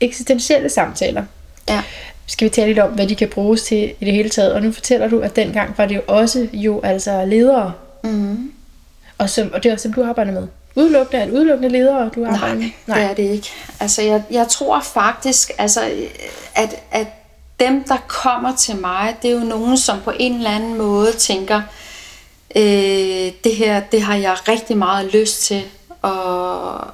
[0.00, 1.24] eksistentielle samtaler.
[1.68, 1.82] Ja.
[2.26, 4.52] Skal vi tale lidt om, hvad de kan bruges til i det hele taget?
[4.52, 7.72] Og nu fortæller du, at dengang var det jo også jo altså ledere.
[8.04, 8.52] Mm-hmm.
[9.18, 10.46] Og, som, og det er også dem, du arbejder med.
[10.76, 12.70] Udelukkende er det udelukkende ledere, du arbejder med?
[12.86, 13.50] Nej, det er det ikke.
[13.80, 15.80] Altså, jeg, jeg tror faktisk, altså,
[16.54, 17.06] at, at
[17.60, 21.12] dem, der kommer til mig, det er jo nogen, som på en eller anden måde
[21.12, 21.62] tænker,
[22.56, 25.62] øh, det her, det har jeg rigtig meget lyst til
[26.04, 26.10] at,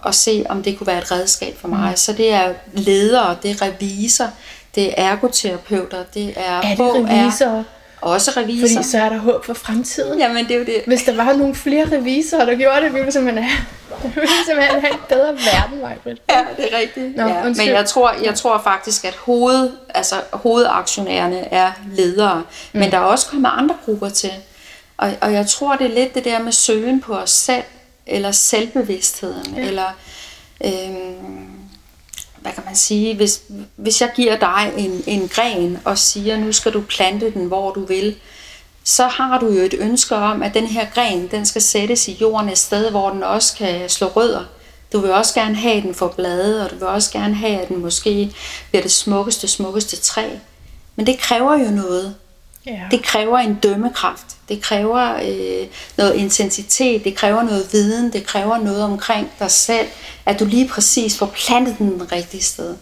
[0.07, 1.91] at se, om det kunne være et redskab for mig.
[1.91, 1.97] Mm.
[1.97, 4.29] Så det er ledere, det er revisor,
[4.75, 7.65] det er ergoterapeuter, det er Er det revisorer?
[8.01, 8.69] Også revisor.
[8.69, 10.19] Fordi så er der håb for fremtiden.
[10.19, 10.83] Jamen, det er jo det.
[10.87, 13.67] Hvis der var nogle flere revisorer, der gjorde det, ville vi simpelthen have,
[14.15, 16.19] vi ville simpelthen have en bedre verden, Majbrit.
[16.31, 17.17] Ja, det er rigtigt.
[17.17, 17.47] Nå, ja.
[17.47, 17.67] undskyld.
[17.67, 22.43] Men jeg tror, jeg tror faktisk, at hoved, altså, hovedaktionærerne er ledere.
[22.73, 22.81] Mm.
[22.81, 24.33] Men der er også kommet andre grupper til.
[24.97, 27.65] Og, og jeg tror, det er lidt det der med søgen på os selv,
[28.07, 29.63] eller selvbevidstheden, ja.
[29.63, 29.97] eller
[30.65, 31.50] øhm,
[32.41, 33.43] hvad kan man sige, hvis,
[33.77, 37.73] hvis jeg giver dig en, en gren og siger, nu skal du plante den, hvor
[37.73, 38.17] du vil,
[38.85, 42.19] så har du jo et ønske om, at den her gren, den skal sættes i
[42.21, 44.45] jorden et sted, hvor den også kan slå rødder.
[44.93, 47.61] Du vil også gerne have, at den får blade, og du vil også gerne have,
[47.61, 48.33] at den måske
[48.71, 50.29] bliver det smukkeste, smukkeste træ.
[50.97, 52.15] Men det kræver jo noget.
[52.67, 52.81] Ja.
[52.91, 54.27] Det kræver en dømmekraft.
[54.49, 57.05] Det kræver øh, noget intensitet.
[57.05, 58.13] Det kræver noget viden.
[58.13, 59.87] Det kræver noget omkring dig selv.
[60.27, 62.75] At du lige præcis får plantet den den rigtige sted.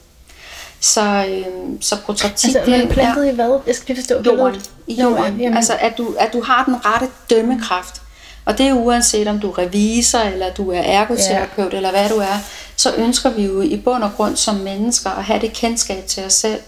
[0.81, 1.45] Så, øh,
[1.81, 2.57] så prototip...
[2.57, 3.59] Altså, man plantet ja, i hvad?
[3.67, 4.23] Jeg skal lige forstå.
[4.37, 4.63] Jorden.
[4.87, 5.41] I jorden.
[5.41, 5.57] jorden.
[5.57, 8.03] Altså, at du, at du har den rette dømmekraft.
[8.45, 11.77] Og det er uanset om du er revisor, eller du er ergoterapeut, ja.
[11.77, 12.39] eller hvad du er,
[12.77, 16.25] så ønsker vi jo i bund og grund som mennesker at have det kendskab til
[16.25, 16.61] os selv.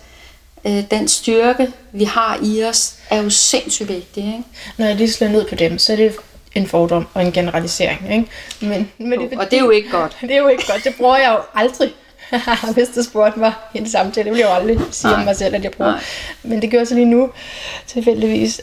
[0.65, 4.25] Øh, den styrke, vi har i os, er jo sindssygt vigtig.
[4.25, 4.43] Ikke?
[4.77, 6.17] Når jeg lige slår ned på dem, så er det
[6.55, 8.13] en fordom og en generalisering.
[8.13, 8.27] Ikke?
[8.61, 10.17] Men, men det, og det er jo ikke godt.
[10.21, 10.85] Det er jo ikke godt.
[10.85, 11.91] Det bruger jeg jo aldrig.
[12.75, 15.21] Hvis du spurgte mig i en samtale, det vil jeg jo aldrig sige Nej.
[15.21, 15.91] om mig selv, at jeg bruger.
[15.91, 16.01] Nej.
[16.43, 17.31] Men det gør så lige nu,
[17.87, 18.61] tilfældigvis.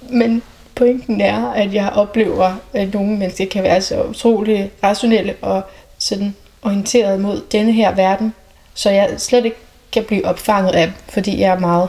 [0.00, 0.42] Men
[0.74, 5.62] pointen er, at jeg oplever, at nogle mennesker kan være så utrolig rationelle og
[5.98, 8.34] sådan orienteret mod denne her verden,
[8.74, 9.56] så jeg slet ikke
[9.94, 11.88] kan blive opfanget af, fordi jeg er meget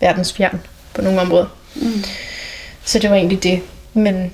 [0.00, 0.60] verdensfjern
[0.94, 1.46] på nogle områder.
[1.74, 2.04] Mm.
[2.84, 3.60] Så det var egentlig det.
[3.94, 4.32] Men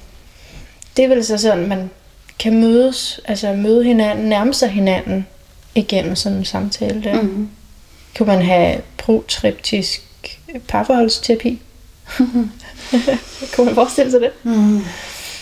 [0.96, 1.90] det er vel så sådan, man
[2.38, 5.26] kan mødes, altså møde hinanden, nærme sig hinanden
[5.74, 7.22] igennem sådan en samtale der.
[7.22, 7.48] Mm.
[8.14, 10.02] Kan man have protriptisk
[10.68, 11.62] parforholdsterapi?
[13.56, 14.30] Kunne man forestille sig det?
[14.42, 14.84] Mm.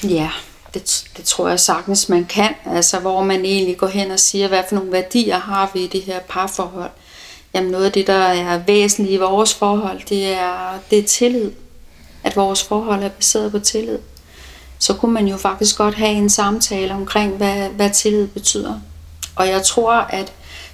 [0.02, 0.30] Ja,
[0.74, 2.54] det, det tror jeg sagtens, man kan.
[2.66, 5.86] Altså, hvor man egentlig går hen og siger, hvad for nogle værdier har vi i
[5.86, 6.90] det her parforhold.
[7.54, 11.52] Jamen noget af det, der er væsentligt i vores forhold, det er, det er tillid.
[12.24, 13.98] At vores forhold er baseret på tillid.
[14.78, 18.80] Så kunne man jo faktisk godt have en samtale omkring, hvad, hvad tillid betyder.
[19.36, 20.32] Og jeg tror, at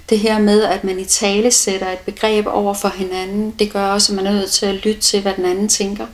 [0.09, 3.87] det her med, at man i tale sætter et begreb over for hinanden, det gør
[3.87, 6.07] også, at man er nødt til at lytte til, hvad den anden tænker.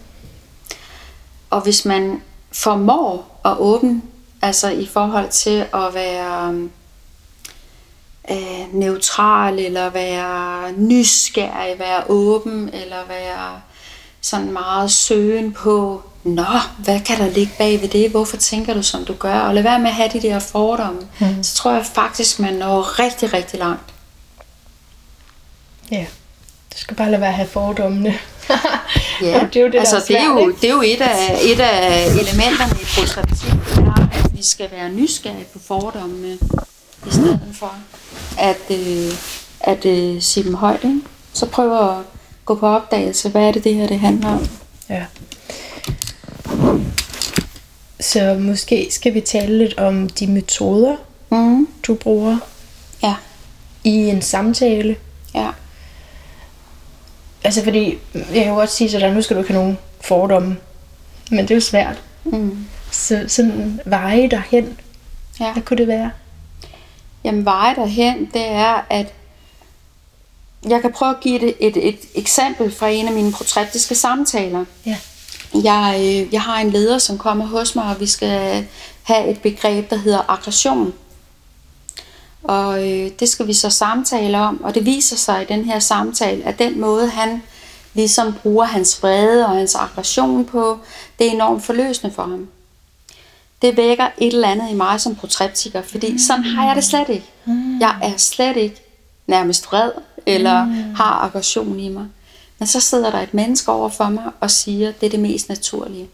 [1.49, 4.01] Og hvis man formår at åbne,
[4.41, 6.69] altså i forhold til at være
[8.31, 13.61] øh, neutral, eller være nysgerrig, være åben, eller være
[14.21, 16.45] sådan meget søgen på, nå,
[16.77, 18.11] hvad kan der ligge bag ved det?
[18.11, 19.39] Hvorfor tænker du, som du gør?
[19.39, 21.01] Og lad være med at have de der fordomme.
[21.19, 21.43] Mm.
[21.43, 23.93] Så tror jeg faktisk, man når rigtig, rigtig langt.
[25.91, 26.05] Ja,
[26.73, 28.19] du skal bare lade være at have fordommene.
[29.21, 31.59] ja, det er jo, det, altså, det er jo, det er jo et, af, et
[31.59, 33.53] af elementerne i prostratik,
[33.97, 36.37] at vi skal være nysgerrige på fordommene,
[37.07, 37.73] i stedet for
[38.37, 39.13] at, øh,
[39.59, 40.83] at øh, sige dem højt.
[40.83, 41.01] Ikke?
[41.33, 42.03] Så prøv at
[42.45, 44.47] gå på opdagelse, hvad er det, det her det handler om.
[44.89, 45.05] Ja.
[47.99, 50.95] Så måske skal vi tale lidt om de metoder,
[51.29, 51.67] mm.
[51.87, 52.37] du bruger
[53.03, 53.15] ja.
[53.83, 54.95] i en samtale.
[55.35, 55.49] Ja.
[57.43, 59.77] Altså fordi, jeg kan jo godt sige til dig, nu skal du ikke have nogen
[60.01, 60.57] fordomme.
[61.31, 62.01] Men det er jo svært.
[62.23, 62.65] Mm.
[62.91, 64.77] Så sådan veje derhen.
[65.39, 65.53] Ja.
[65.53, 66.11] Hvad kunne det være?
[67.23, 69.13] Jamen veje derhen, det er, at
[70.69, 74.65] jeg kan prøve at give et, et, et eksempel fra en af mine portrættiske samtaler.
[74.85, 74.97] Ja.
[75.53, 78.67] Jeg, øh, jeg har en leder, som kommer hos mig, og vi skal
[79.03, 80.93] have et begreb, der hedder aggression.
[82.43, 85.79] Og øh, det skal vi så samtale om, og det viser sig i den her
[85.79, 87.43] samtale, at den måde, han
[87.93, 90.79] ligesom bruger hans vrede og hans aggression på,
[91.19, 92.47] det er enormt forløsende for ham.
[93.61, 96.17] Det vækker et eller andet i mig som portrættiker, fordi mm.
[96.17, 97.29] sådan har jeg det slet ikke.
[97.45, 97.79] Mm.
[97.79, 98.81] Jeg er slet ikke
[99.27, 99.91] nærmest vred,
[100.25, 100.95] eller mm.
[100.95, 102.05] har aggression i mig.
[102.59, 105.49] Men så sidder der et menneske over for mig og siger, det er det mest
[105.49, 106.09] naturlige.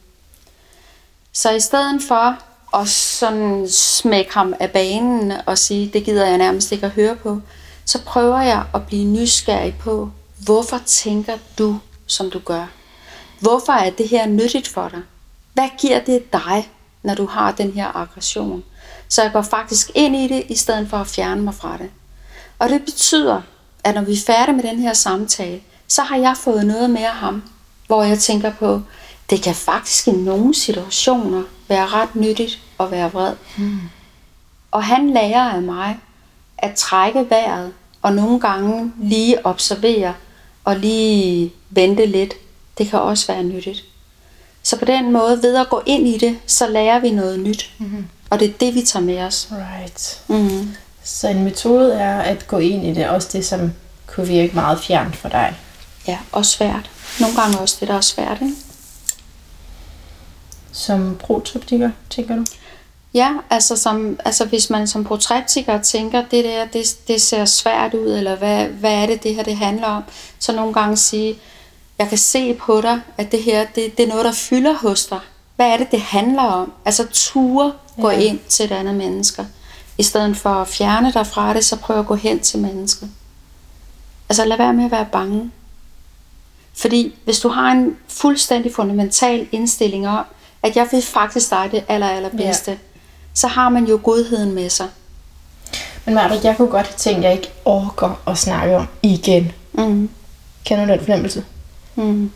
[1.33, 2.37] Så i stedet for
[2.75, 7.15] og sådan smække ham af banen og sige, det gider jeg nærmest ikke at høre
[7.15, 7.41] på,
[7.85, 12.65] så prøver jeg at blive nysgerrig på, hvorfor tænker du, som du gør?
[13.39, 15.01] Hvorfor er det her nyttigt for dig?
[15.53, 16.69] Hvad giver det dig,
[17.03, 18.63] når du har den her aggression?
[19.09, 21.89] Så jeg går faktisk ind i det, i stedet for at fjerne mig fra det.
[22.59, 23.41] Og det betyder,
[23.83, 27.01] at når vi er færdige med den her samtale, så har jeg fået noget med
[27.01, 27.43] ham,
[27.87, 28.81] hvor jeg tænker på,
[29.29, 33.33] det kan faktisk i nogle situationer være ret nyttigt at være vred.
[33.57, 33.79] Mm.
[34.71, 35.97] Og han lærer af mig
[36.57, 40.13] at trække vejret, og nogle gange lige observere,
[40.63, 42.33] og lige vente lidt.
[42.77, 43.83] Det kan også være nyttigt.
[44.63, 47.71] Så på den måde, ved at gå ind i det, så lærer vi noget nyt.
[47.77, 48.07] Mm-hmm.
[48.29, 49.47] Og det er det, vi tager med os.
[49.51, 50.23] Right.
[50.27, 50.75] Mm-hmm.
[51.03, 53.73] Så en metode er at gå ind i det, også det, som
[54.07, 55.55] kunne virke meget fjernt for dig.
[56.07, 56.89] Ja, og svært.
[57.19, 58.55] Nogle gange også det, der er svært, ikke?
[60.75, 62.45] Som protriptiker, tænker du?
[63.13, 67.93] Ja, altså, som, altså hvis man som portrættiker tænker, det der, det, det ser svært
[67.93, 70.03] ud, eller hvad, hvad er det, det her det handler om,
[70.39, 71.35] så nogle gange sige,
[71.99, 75.05] jeg kan se på dig, at det her, det, det er noget, der fylder hos
[75.05, 75.19] dig.
[75.55, 76.71] Hvad er det, det handler om?
[76.85, 78.19] Altså ture gå Ja.
[78.19, 79.45] ind til et andet mennesker.
[79.97, 83.09] I stedet for at fjerne dig fra det, så prøv at gå hen til mennesket.
[84.29, 85.51] Altså lad være med at være bange.
[86.73, 90.25] Fordi hvis du har en fuldstændig fundamental indstilling om,
[90.65, 92.77] at jeg vil faktisk dig det aller, allerbedste, ja.
[93.33, 94.87] så har man jo godheden med sig.
[96.05, 99.51] Men Marta, jeg kunne godt tænkt, at jeg ikke orker at snakke om igen.
[99.73, 100.09] Mm.
[100.65, 101.45] Kender du den fornemmelse?
[101.95, 102.31] Mm.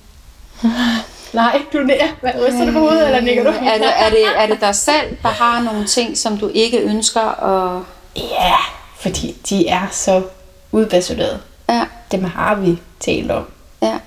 [1.33, 2.07] Nej, du nærer.
[2.21, 3.49] Hvad ryster du på hovedet, eller nikker du?
[3.49, 6.79] Er det, er, det, er det dig selv, der har nogle ting, som du ikke
[6.79, 7.83] ønsker at...
[8.15, 8.55] Ja,
[8.99, 10.23] fordi de er så
[10.71, 11.39] udbasuneret.
[11.69, 13.43] Ja, Dem har vi talt om.
[13.81, 13.97] ja,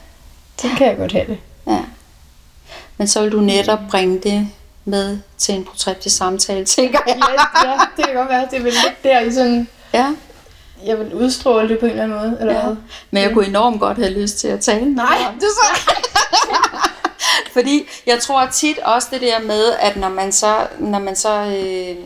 [0.62, 1.38] Det kan jeg godt have det.
[1.66, 1.78] ja.
[3.02, 4.48] Men så vil du netop bringe det
[4.84, 7.16] med til en portrættig samtale, tænker jeg.
[7.64, 8.46] Ja, ja, det kan godt være.
[8.50, 9.68] Det er vel lidt der i sådan...
[9.92, 10.06] Ja,
[10.86, 12.62] Jeg vil udstråle det på en eller anden måde, eller ja.
[12.62, 12.76] hvad?
[13.10, 14.94] Men jeg kunne enormt godt have lyst til at tale.
[14.94, 15.92] Nej, det så.
[17.52, 21.34] Fordi jeg tror tit også det der med, at når man så, når man så
[21.42, 21.96] øh,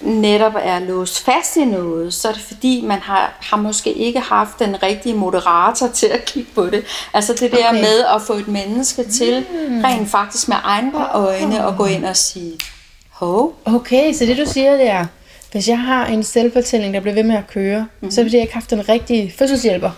[0.00, 4.20] netop er låst fast i noget, så er det fordi, man har, har måske ikke
[4.20, 6.84] haft den rigtige moderator til at kigge på det.
[7.14, 7.80] Altså det der Okay.
[7.80, 9.46] med at få et menneske til
[9.84, 12.58] rent faktisk med andre øjne at gå ind og sige,
[13.10, 15.06] hov, Okay, så det du siger, det er,
[15.52, 18.10] hvis jeg har en selvfortælling, der bliver ved med at køre, mm-hmm.
[18.10, 19.90] så er det fordi, jeg ikke har haft den rigtige fødselshjælper.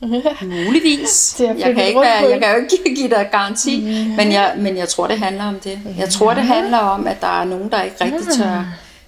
[0.66, 1.36] Muligvis.
[1.40, 2.42] Jeg kan, ikke være, jeg det.
[2.42, 3.80] kan jo ikke give dig garanti,
[4.16, 5.78] men, jeg, men jeg tror, det handler om det.
[5.98, 8.64] Jeg tror, det handler om, at der er nogen, der ikke rigtig tør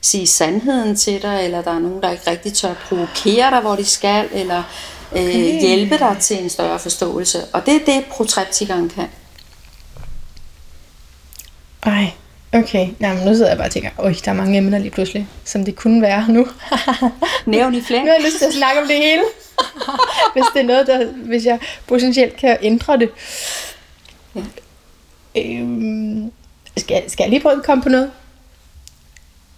[0.06, 3.76] sige sandheden til dig, eller der er nogen, der ikke rigtig tør provokere dig, hvor
[3.76, 4.62] de skal, eller
[5.16, 7.38] øh, hjælpe dig til en større forståelse.
[7.52, 9.08] Og det er det, protreptikeren kan.
[11.82, 12.10] Ej,
[12.52, 12.88] okay.
[12.98, 15.28] Nej, men nu sidder jeg bare og tænker, øj, der er mange emner lige pludselig,
[15.44, 16.46] som det kunne være nu.
[17.46, 18.04] Nævn i flæng.
[18.04, 19.22] nu har jeg lyst til at snakke om det hele.
[20.34, 23.10] hvis det er noget, der, hvis jeg potentielt kan ændre det.
[24.34, 24.40] Ja.
[25.36, 26.32] Øhm,
[26.76, 28.10] skal, skal jeg lige prøve at komme på noget?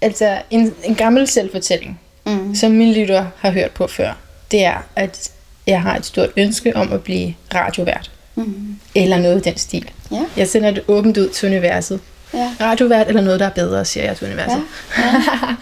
[0.03, 2.55] Altså, en, en gammel selvfortælling, Mm.
[2.55, 4.13] som min lytter har hørt på før,
[4.51, 5.31] det er, at
[5.67, 8.11] jeg har et stort ønske om at blive radiovært.
[8.35, 8.77] Mm.
[8.95, 9.91] Eller noget i den stil.
[10.11, 12.01] Ja, Jeg sender det åbent ud til universet.
[12.35, 14.63] ja, Radiovært eller noget, der er bedre, siger jeg til universet.
[14.99, 15.15] ja.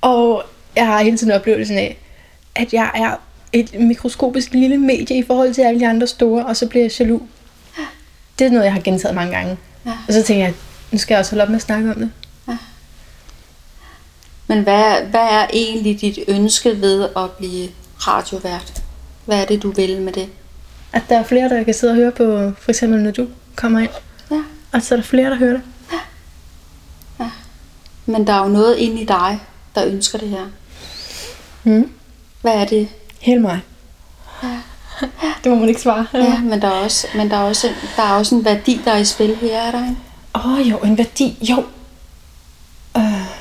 [0.00, 0.42] Og
[0.76, 1.96] jeg har hele tiden oplevelsen af,
[2.54, 3.16] at jeg er
[3.52, 7.00] et mikroskopisk lille medie i forhold til alle de andre store, og så bliver jeg
[7.00, 7.22] jaloux.
[8.38, 9.56] Det er noget, jeg har gentaget mange gange.
[9.86, 9.90] Ja.
[10.08, 10.54] Og så tænker jeg,
[10.92, 12.10] nu skal jeg også holde op med at snakke om det.
[14.50, 18.82] Men hvad, hvad er egentlig dit ønske ved at blive radiovært?
[19.24, 20.28] Hvad er det, du vil med det?
[20.92, 23.78] At der er flere, der kan sidde og høre på, for eksempel når du kommer
[23.78, 23.90] ind.
[24.30, 24.42] Ja.
[24.72, 25.62] Og så er der flere, der hører det.
[28.06, 29.40] Men der er jo noget inde i dig,
[29.74, 30.46] der ønsker det her.
[31.64, 31.92] Mm.
[32.40, 32.88] Hvad er det?
[33.20, 33.60] Hele mig.
[35.44, 36.06] Det må man ikke svare.
[36.14, 38.92] Ja, men der er også, men der er også, der er også en værdi, der
[38.92, 39.96] er i spil her, er der ikke?
[40.34, 41.38] Åh oh, jo, en værdi.
[41.50, 41.64] Jo.
[42.96, 43.40] Øh,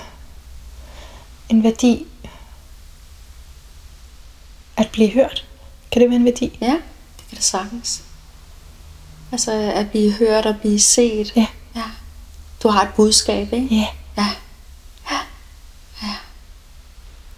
[1.49, 2.07] en værdi.
[4.77, 5.45] At blive hørt.
[5.91, 6.57] Kan det være en værdi?
[6.62, 6.73] Ja,
[7.17, 8.03] det kan det sagtens.
[9.31, 11.35] Altså at blive hørt og blive set.
[11.35, 11.47] Ja.
[11.75, 11.83] ja.
[12.63, 13.75] Du har et budskab, ikke?
[13.75, 13.88] Ja.
[14.17, 14.29] Ja.
[15.12, 15.19] Ja.
[16.03, 16.15] ja.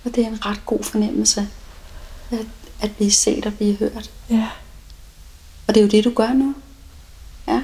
[0.03, 1.47] Og det er en ret god fornemmelse.
[2.31, 2.45] At,
[2.81, 4.11] at blive set og blive hørt.
[4.29, 4.49] Ja.
[5.67, 6.55] Og det er jo det, du gør nu.
[7.47, 7.61] Ja.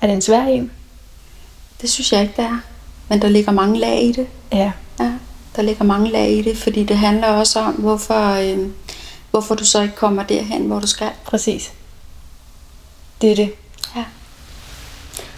[0.00, 0.72] Er det en svær en?
[1.84, 2.58] Det synes jeg ikke, det er.
[3.08, 4.26] Men der ligger mange lag i det.
[4.52, 4.72] Ja.
[5.00, 5.12] Ja,
[5.56, 8.68] der ligger mange lag i det, fordi det handler også om, hvorfor, øh,
[9.30, 11.10] hvorfor du så ikke kommer derhen, hvor du skal.
[11.24, 11.72] Præcis.
[13.20, 13.50] Det er det.
[13.96, 14.04] Ja.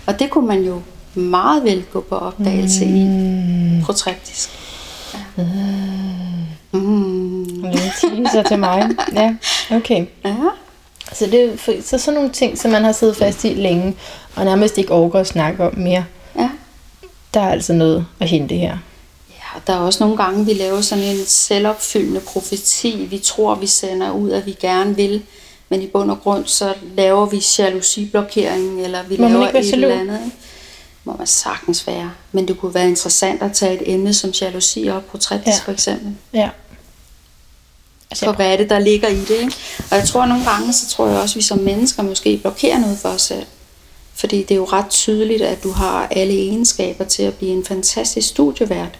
[0.06, 0.82] Og det kunne man jo
[1.14, 3.78] meget vel gå på opdagelse mm.
[3.78, 4.50] i protreptisk.
[5.14, 5.44] Ja.
[6.72, 7.42] Mm.
[7.42, 8.88] En lille teaser til mig.
[9.12, 9.34] Ja,
[9.70, 10.06] okay.
[10.24, 10.34] Ja.
[11.12, 13.96] Så, det, er så sådan nogle ting, som man har siddet fast i længe,
[14.36, 16.04] og nærmest ikke overgår at snakke om mere.
[17.36, 18.78] Der er altså noget at hente her.
[19.30, 23.06] Ja, der er også nogle gange, vi laver sådan en selvopfyldende profeti.
[23.10, 25.22] Vi tror, vi sender ud, at vi gerne vil,
[25.68, 30.00] men i bund og grund, så laver vi jalousiblokering, eller vi Må laver et eller
[30.00, 30.20] andet.
[30.24, 30.36] Ikke?
[31.04, 32.10] Må man sagtens være.
[32.32, 35.52] Men det kunne være interessant at tage et emne som jalousi op, portrætisk Ja.
[35.52, 35.64] ja.
[35.64, 36.14] for eksempel.
[36.32, 36.50] Ja.
[38.14, 39.30] For hvad er det, der ligger i det?
[39.30, 39.56] Ikke?
[39.90, 42.38] Og jeg tror at nogle gange, så tror jeg også, at vi som mennesker måske
[42.42, 43.46] blokerer noget for os selv.
[44.16, 47.64] Fordi det er jo ret tydeligt, at du har alle egenskaber til at blive en
[47.64, 48.98] fantastisk studievært.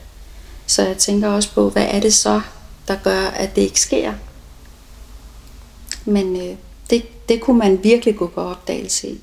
[0.66, 2.40] Så jeg tænker også på, hvad er det så,
[2.88, 4.12] der gør, at det ikke sker?
[6.04, 6.56] Men øh,
[6.90, 9.20] det, det kunne man virkelig gå på opdagelse i.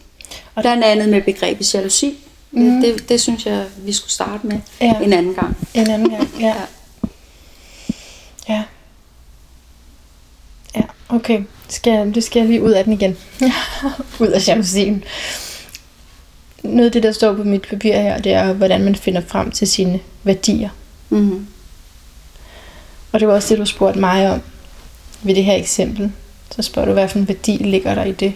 [0.61, 2.17] Blandt andet med begrebet jalousi.
[2.51, 2.81] Mm.
[2.81, 4.93] Det, det, det synes jeg, vi skulle starte med Ja.
[5.03, 5.57] en anden gang.
[5.73, 6.45] En anden gang, ja.
[8.49, 8.53] Ja.
[8.53, 8.63] Ja.
[10.75, 11.41] Ja, okay.
[11.69, 13.17] Skal jeg, det skal jeg lige ud af den igen.
[14.19, 15.03] ud af jalousien.
[16.63, 19.51] Noget af det, der står på mit papir her, det er, hvordan man finder frem
[19.51, 20.69] til sine værdier.
[21.09, 21.47] Mm.
[23.11, 24.41] Og det var også det, du spurgte mig om
[25.23, 26.11] ved det her eksempel.
[26.55, 28.33] Så spørger du, hvad for en værdi ligger der i det?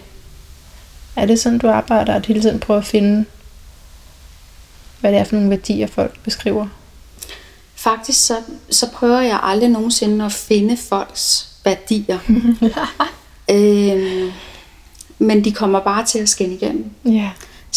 [1.16, 3.24] Er det sådan, du arbejder, at hele tiden prøver at finde,
[5.00, 6.66] hvad det er for nogle værdier, folk beskriver?
[7.74, 8.36] Faktisk så,
[8.70, 12.18] så prøver jeg aldrig nogensinde at finde folks værdier.
[13.50, 14.32] øhm,
[15.18, 16.90] men de kommer bare til at skinne igennem.
[17.04, 17.30] Ja.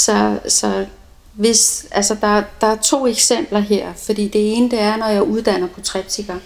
[0.06, 0.86] Så, så
[1.34, 5.24] hvis, altså der, der er to eksempler her, fordi det ene det er, når jeg
[5.24, 6.40] uddanner portrættikere,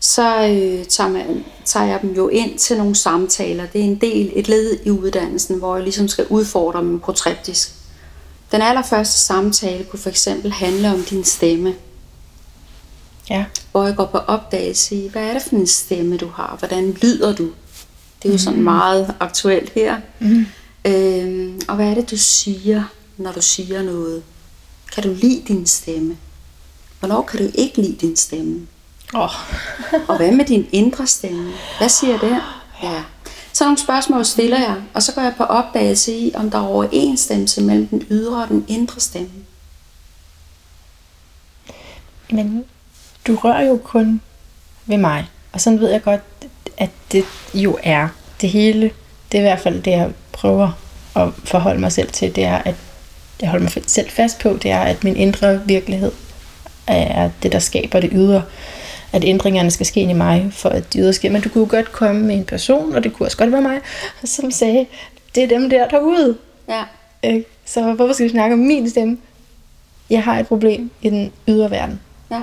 [0.00, 3.66] så øh, tager, man, tager jeg dem jo ind til nogle samtaler.
[3.66, 7.72] Det er en del, et led i uddannelsen, hvor jeg ligesom skal udfordre dem portrættisk.
[8.52, 11.74] Den allerførste samtale kunne for eksempel handle om din stemme,
[13.30, 13.44] Ja.
[13.70, 16.56] hvor jeg går på opdagelse i, hvad er det for en stemme, du har?
[16.58, 17.48] Hvordan lyder du?
[18.22, 19.96] Det er jo sådan meget aktuelt her.
[20.18, 20.46] Mm.
[20.84, 22.84] Øhm, og hvad er det, du siger,
[23.16, 24.22] når du siger noget?
[24.92, 26.16] Kan du lide din stemme?
[26.98, 28.66] Hvornår kan du ikke lide din stemme?
[29.14, 29.30] Oh.
[30.08, 31.52] Og hvad med din indre stemme?
[31.78, 32.36] Hvad siger det?
[32.82, 33.02] Ja.
[33.52, 36.62] Så nogle spørgsmål stiller jeg, og så går jeg på opdagelse i, om der er
[36.62, 39.30] overensstemmelse mellem den ydre og den indre stemme.
[42.30, 42.64] Men
[43.26, 44.20] du rører jo kun
[44.86, 45.28] ved mig.
[45.52, 46.20] Og sådan ved jeg godt,
[46.76, 47.24] at det
[47.54, 48.08] jo er.
[48.40, 48.90] Det hele,
[49.32, 50.70] det er i hvert fald det, jeg prøver
[51.16, 52.74] at forholde mig selv til, det er, at
[53.40, 56.12] jeg holder mig selv fast på, det er, at min indre virkelighed
[56.86, 58.42] er det, der skaber det ydre.
[59.12, 61.30] At ændringerne skal ske ind i mig, for at det ydre sker.
[61.30, 63.78] Men du kunne godt komme med en person, og det kunne også godt være mig,
[64.24, 64.86] som sagde,
[65.34, 66.36] det er dem der derude.
[66.68, 66.82] Ja.
[67.22, 67.44] Ikke?
[67.64, 69.18] Så hvorfor skal vi snakke om min stemme?
[70.10, 72.00] Jeg har et problem i den ydre verden.
[72.30, 72.40] Ja.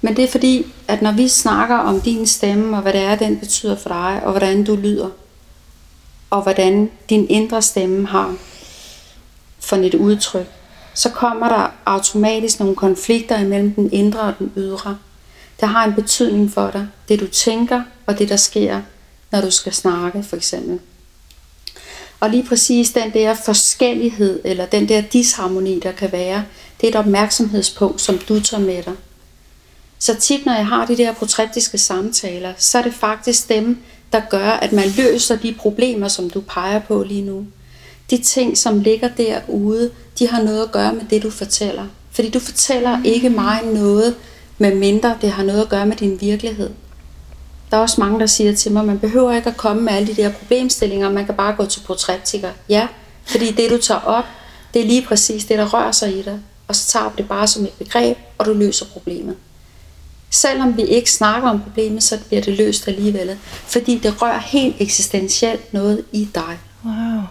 [0.00, 3.14] Men det er fordi, at når vi snakker om din stemme, og hvad det er,
[3.14, 5.08] den betyder for dig, og hvordan du lyder,
[6.34, 8.36] og hvordan din indre stemme har
[9.60, 10.46] for et udtryk,
[10.94, 14.98] så kommer der automatisk nogle konflikter imellem den indre og den ydre.
[15.60, 18.80] Det har en betydning for dig, det du tænker, og det der sker,
[19.30, 20.80] når du skal snakke, for eksempel.
[22.20, 26.44] Og lige præcis den der forskellighed, eller den der disharmoni, der kan være,
[26.80, 28.94] det er et opmærksomhedspunkt, som du tager med dig.
[29.98, 33.78] Så tit, når jeg har de der portrættiske samtaler, så er det faktisk dem,
[34.14, 37.46] der gør, at man løser de problemer, som du peger på lige nu.
[38.10, 41.84] De ting, som ligger derude, de har noget at gøre med det, du fortæller.
[42.10, 44.14] Fordi du fortæller ikke mig noget,
[44.58, 46.70] med mindre det har noget at gøre med din virkelighed.
[47.70, 49.92] Der er også mange, der siger til mig, at man behøver ikke at komme med
[49.92, 52.50] alle de der problemstillinger, man kan bare gå til portrættiker.
[52.68, 52.88] Ja,
[53.24, 54.24] fordi det, du tager op,
[54.74, 56.40] det er lige præcis det, der rører sig i dig.
[56.68, 59.36] Og så tager du det bare som et begreb, og du løser problemet.
[60.30, 63.38] Selvom vi ikke snakker om problemet, så bliver det løst alligevel.
[63.66, 66.58] Fordi det rører helt eksistentielt noget i dig.
[66.84, 67.22] Wow.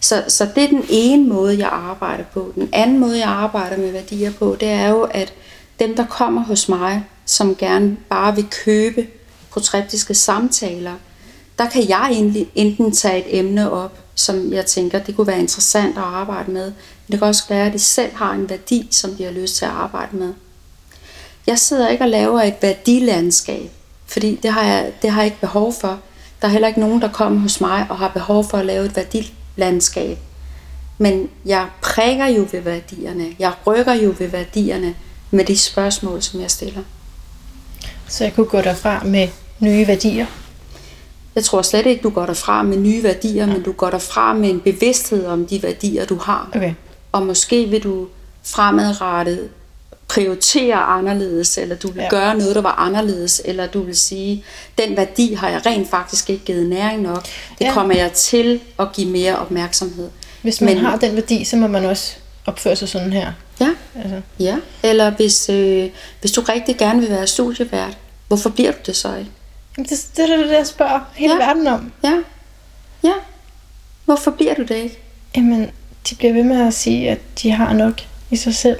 [0.00, 2.52] Så, så det er den ene måde, jeg arbejder på.
[2.54, 5.32] Den anden måde, jeg arbejder med værdier på, det er jo, at
[5.78, 9.06] dem, der kommer hos mig, som gerne bare vil købe
[9.50, 10.94] portrættiske samtaler,
[11.58, 15.40] der kan jeg egentlig enten tage et emne op, som jeg tænker, det kunne være
[15.40, 16.64] interessant at arbejde med.
[16.64, 19.56] Men det kan også være, at de selv har en værdi, som de har lyst
[19.56, 20.32] til at arbejde med.
[21.48, 23.70] Jeg sidder ikke og laver et værdilandskab,
[24.06, 26.00] fordi det har jeg, det har jeg ikke behov for.
[26.42, 28.84] Der er heller ikke nogen, der kommer hos mig og har behov for at lave
[28.84, 30.18] et værdilandskab.
[30.98, 33.26] Men jeg prikker jo ved værdierne.
[33.38, 34.94] Jeg rykker jo ved værdierne
[35.30, 36.82] med de spørgsmål, som jeg stiller.
[38.08, 39.28] Så jeg kunne gå derfra med
[39.60, 40.26] nye værdier.
[41.34, 44.50] Jeg tror slet ikke, du går derfra med nye værdier, men du går derfra med
[44.50, 46.50] en bevidsthed om de værdier, du har.
[46.54, 46.74] Okay.
[47.12, 48.06] Og måske vil du
[48.44, 49.48] fremadrettet
[50.08, 52.08] prioritere anderledes, eller du vil Ja.
[52.08, 54.44] gøre noget, der var anderledes, eller du vil sige,
[54.78, 57.22] den værdi har jeg rent faktisk ikke givet næring nok.
[57.58, 57.72] Det Ja.
[57.72, 60.08] kommer jeg til at give mere opmærksomhed.
[60.42, 62.12] Hvis man Men- har den værdi, så må man også
[62.46, 63.32] opføre sig sådan her.
[63.60, 63.68] Ja,
[64.02, 64.56] Altså, ja.
[64.82, 65.90] Eller hvis, øh,
[66.20, 67.96] hvis du rigtig gerne vil være studievært,
[68.28, 69.30] hvorfor bliver du det så ikke?
[69.76, 71.32] Jamen, det, det er det, jeg spørger hele.
[71.34, 71.46] Ja.
[71.46, 71.92] verden om.
[72.04, 72.12] Ja,
[73.04, 73.12] ja.
[74.04, 74.98] Hvorfor bliver du det ikke?
[75.36, 75.70] Jamen,
[76.10, 77.94] de bliver ved med at sige, at de har nok
[78.30, 78.78] i sig selv.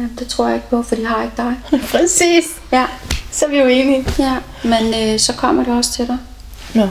[0.00, 1.56] Ja, det tror jeg ikke på, for de har ikke dig.
[1.92, 2.44] Præcis.
[2.72, 2.86] Ja,
[3.30, 4.04] Så er vi jo enige.
[4.18, 4.36] ja.
[4.64, 6.18] men øh, så kommer det også til dig.
[6.74, 6.88] Nå.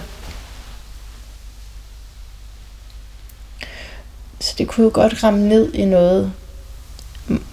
[4.39, 6.31] Så det kunne jo godt ramme ned i noget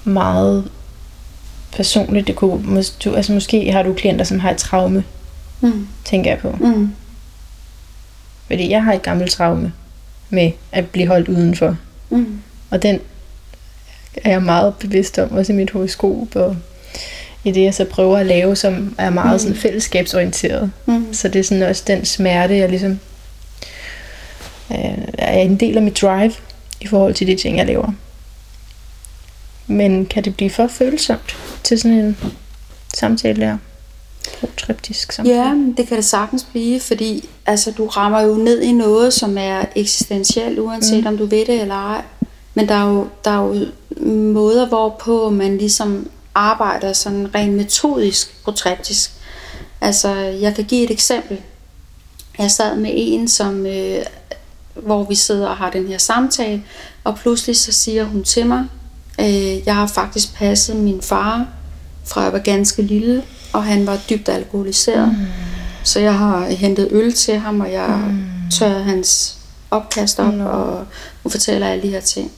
[0.05, 0.71] meget
[1.73, 2.27] personligt.
[2.27, 5.05] Det kunne, mås- du, altså måske har du klienter, som har et traume,
[5.61, 5.89] Mm.
[6.05, 6.51] tænker jeg på.
[6.51, 6.95] Mm.
[8.47, 9.73] Fordi jeg har et gammelt traume
[10.31, 11.77] med at blive holdt udenfor.
[12.11, 12.41] Mm.
[12.71, 13.01] Og den
[14.25, 16.57] er jeg meget bevidst om, også i mit horoskop, og
[17.45, 20.71] i det, jeg så prøver at lave, som er meget sådan fællesskabsorienteret.
[20.87, 21.12] Mm.
[21.12, 22.99] Så det er sådan også den smerte, jeg ligesom
[24.71, 26.33] øh, er en del af mit drive
[26.81, 27.93] i forhold til de ting, jeg laver.
[29.67, 32.17] Men kan det blive for følsomt til sådan en
[32.95, 33.59] samtale der?
[34.41, 35.39] Protriptisk samtale?
[35.39, 39.39] Ja, det kan det sagtens blive, fordi altså, du rammer jo ned i noget, som
[39.39, 41.07] er eksistentielt, uanset mm.
[41.07, 42.03] om du ved det eller ej.
[42.55, 43.67] Men der er jo, der er jo
[44.07, 49.11] måder, hvorpå man ligesom arbejder sådan rent metodisk, protriptisk.
[49.81, 51.39] Altså, jeg kan give et eksempel.
[52.39, 54.03] Jeg sad med en, som, øh,
[54.75, 56.63] hvor vi sidder og har den her samtale,
[57.05, 58.65] og pludselig så siger hun til mig,
[59.21, 61.47] øh, jeg har faktisk passet min far,
[62.05, 65.09] fra jeg var ganske lille, og han var dybt alkoholiseret.
[65.09, 65.27] Mm.
[65.85, 68.51] Så jeg har hentet øl til ham, og jeg mm.
[68.51, 69.39] tørret hans
[69.71, 70.45] opkast op, Nå.
[70.45, 70.87] og
[71.23, 72.33] hun fortæller alle de her ting.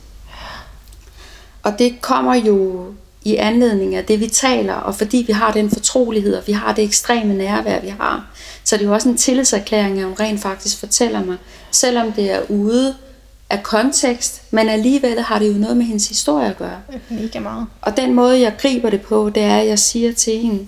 [1.69, 2.85] Og det kommer jo
[3.25, 6.73] i anledning af det, vi taler, og fordi vi har den fortrolighed, og vi har
[6.73, 8.27] det ekstreme nærvær, vi har,
[8.65, 11.37] så er det jo også en tillidserklæring, at hun rent faktisk fortæller mig,
[11.71, 12.95] selvom det er ude
[13.51, 16.81] af kontekst, men alligevel har det jo noget med hendes historie at gøre.
[17.09, 17.67] Mega meget.
[17.83, 20.67] Og den måde, jeg griber det på, det er, at jeg siger til hende,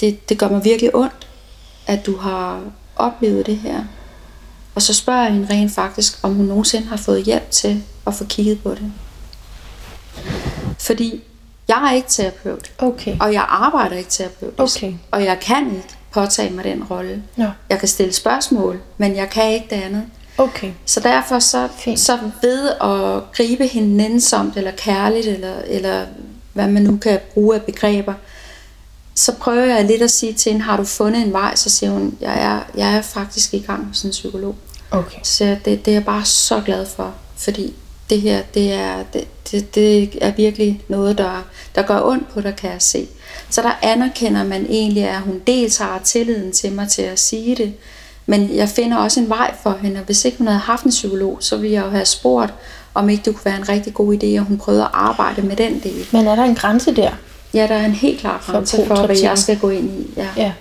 [0.00, 1.26] det, det gør mig virkelig ondt,
[1.86, 2.60] at du har
[2.96, 3.84] oplevet det her.
[4.74, 8.14] Og så spørger jeg hende rent faktisk, om hun nogensinde har fået hjælp til at
[8.14, 8.92] få kigget på det.
[10.78, 11.22] Fordi
[11.68, 13.16] jeg er ikke terapeut, Okay.
[13.20, 14.76] og jeg arbejder ikke terapeutisk.
[14.76, 14.94] Okay.
[15.10, 17.22] Og jeg kan ikke påtage mig den rolle.
[17.36, 20.02] Nå, Jeg kan stille spørgsmål, men jeg kan ikke det andet.
[20.38, 20.70] okay.
[20.86, 22.00] Så derfor så, Fint.
[22.00, 26.06] så ved at gribe hende nænsomt eller kærligt, eller, eller
[26.52, 28.14] hvad man nu kan bruge af begreber,
[29.14, 31.54] så prøver jeg lidt at sige til hende, har du fundet en vej?
[31.54, 34.54] Så siger hun, jeg er, jeg er faktisk i gang hos en psykolog.
[34.90, 35.18] Okay.
[35.22, 37.74] Så det, det er jeg bare så glad for, fordi
[38.10, 41.44] det her, det er, det, det, det er virkelig noget, der,
[41.74, 43.06] der gør ondt på dig, kan jeg se.
[43.50, 47.56] Så der anerkender man egentlig, at hun dels har tilliden til mig til at sige
[47.56, 47.72] det,
[48.26, 50.90] men jeg finder også en vej for hende, og hvis ikke hun havde haft en
[50.90, 52.54] psykolog, så ville jeg jo have spurgt,
[52.94, 55.56] om ikke det kunne være en rigtig god idé, at hun prøvede at arbejde med
[55.56, 56.06] den del.
[56.12, 57.10] Men er der en grænse der?
[57.54, 59.28] Ja, der er en helt klar For grænse for, hvad prototyper.
[59.28, 60.10] jeg skal gå ind i.
[60.16, 60.28] Ja.
[60.36, 60.52] Ja.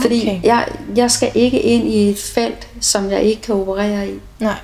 [0.00, 0.40] Fordi Okay.
[0.42, 4.14] jeg, jeg skal ikke ind i et felt, som jeg ikke kan operere i.
[4.40, 4.54] Nej.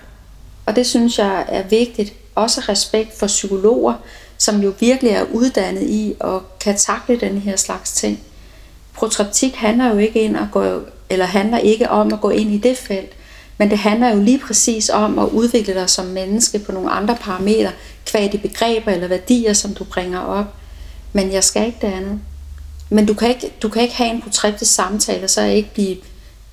[0.67, 2.13] Og det synes jeg er vigtigt.
[2.35, 3.95] Også respekt for psykologer,
[4.39, 8.21] som jo virkelig er uddannet i og kan takle den her slags ting.
[8.95, 12.59] Protreptik handler jo ikke ind at gå, eller handler ikke om at gå ind i
[12.59, 13.13] det felt,
[13.59, 17.17] men det handler jo lige præcis om at udvikle dig som menneske på nogle andre
[17.21, 17.71] parametre,
[18.07, 20.45] kvad de begreber eller værdier, som du bringer op.
[21.13, 22.21] Men jeg skal ikke det andet.
[22.91, 25.97] Men du kan ikke, du kan ikke have en protreptisk samtale, og så ikke blive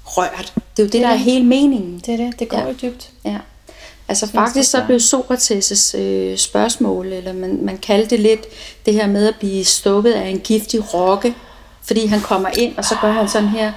[0.05, 0.53] rørt.
[0.78, 2.01] Det er jo det, der er hele meningen.
[2.05, 2.39] Det er det.
[2.39, 2.67] Det går Ja.
[2.67, 3.09] jo dybt.
[3.25, 3.38] Ja.
[4.10, 8.45] Altså faktisk så blev Sokrates' øh, spørgsmål, eller man, man kaldte det lidt
[8.86, 11.36] det her med at blive stukket af en giftig rokke,
[11.84, 13.72] fordi han kommer ind, og så gør han sådan her,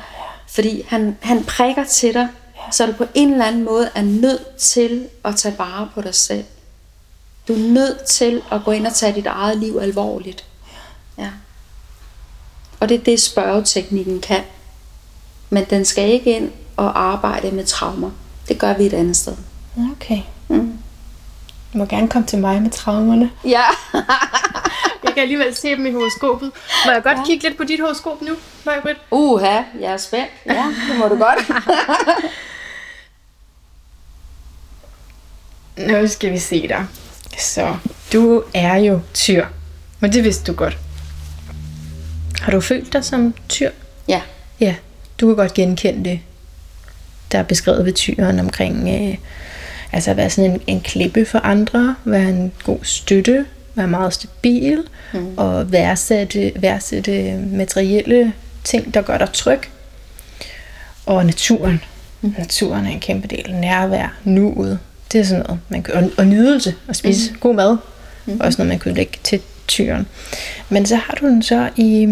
[0.48, 2.28] fordi han, han prikker til dig,
[2.72, 6.14] så du på en eller anden måde er nødt til at tage vare på dig
[6.14, 6.44] selv.
[7.48, 10.44] Du er nødt til at gå ind og tage dit eget liv alvorligt.
[11.18, 11.30] Ja.
[12.80, 14.42] Og det er det, spørgeteknikken kan.
[15.50, 18.10] Men den skal ikke ind og arbejde med traumer.
[18.48, 19.36] Det gør vi et andet sted.
[19.76, 20.22] Okay.
[20.48, 20.78] Mm.
[21.72, 23.30] Du må gerne komme til mig med traumerne.
[23.44, 23.62] Ja.
[25.04, 26.50] Jeg kan alligevel se dem i horoskopet.
[26.86, 27.24] Må jeg godt ja.
[27.26, 28.32] kigge lidt på dit horoskop nu,
[28.66, 28.96] Majbrit?
[29.10, 30.30] Uha, jeg er spændt.
[30.46, 31.38] Ja, det må du godt.
[35.88, 36.86] Nu skal vi se dig.
[37.38, 37.76] Så,
[38.12, 39.46] du er jo tyr.
[40.00, 40.78] Men det vidste du godt.
[42.40, 43.70] Har du følt dig som tyr?
[44.08, 44.20] ja.
[44.60, 44.74] Ja,
[45.20, 46.20] du kan godt genkende det,
[47.32, 49.18] der er beskrevet ved tyren omkring, øh,
[49.92, 54.14] altså at være sådan en, en klippe for andre, være en god støtte, være meget
[54.14, 54.82] stabil,
[55.14, 55.38] mm.
[55.38, 58.32] og værdsætte, værdsætte materielle
[58.64, 59.60] ting, der gør dig tryg.
[61.06, 61.80] Og naturen.
[62.20, 62.34] Mm.
[62.38, 63.54] Naturen er en kæmpe del.
[63.54, 64.78] Nærvær, nuet.
[65.12, 67.38] Det er sådan noget, man kan, og, og nydelse, at spise mm.
[67.38, 67.76] god mad.
[68.26, 68.40] Mm.
[68.40, 70.06] Også noget, man kunne lægge til tyren.
[70.68, 72.08] Men så har du den så i,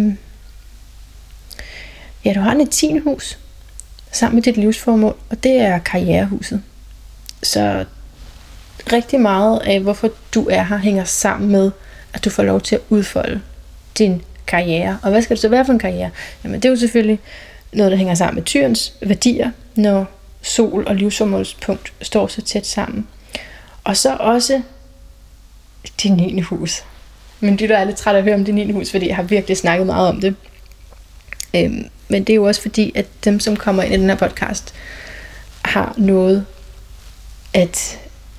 [2.25, 2.99] Ja, du har den i 10.
[2.99, 3.39] hus
[4.13, 6.63] sammen med dit livsformål, og det er karrierehuset.
[7.43, 7.85] Så
[8.93, 11.71] rigtig meget af, hvorfor du er her, hænger sammen med,
[12.13, 13.41] at du får lov til at udfolde
[13.99, 14.99] din karriere.
[15.03, 16.11] Og hvad skal det så være for en karriere?
[16.45, 17.19] Jamen, det er jo selvfølgelig
[17.73, 20.07] noget, der hænger sammen med tyrens værdier, når
[20.43, 23.07] sol og livsformålspunkt står så tæt sammen.
[23.85, 24.63] Og så også
[26.03, 26.41] din 9.
[26.41, 26.85] hus.
[27.41, 28.73] Men det er lidt træt at høre om det 9.
[28.73, 30.35] hus, fordi jeg har virkelig snakket meget om det.
[31.55, 34.17] Øhm, men det er jo også fordi, at dem, som kommer ind i den her
[34.17, 34.75] podcast,
[35.65, 36.47] har noget
[37.59, 37.99] at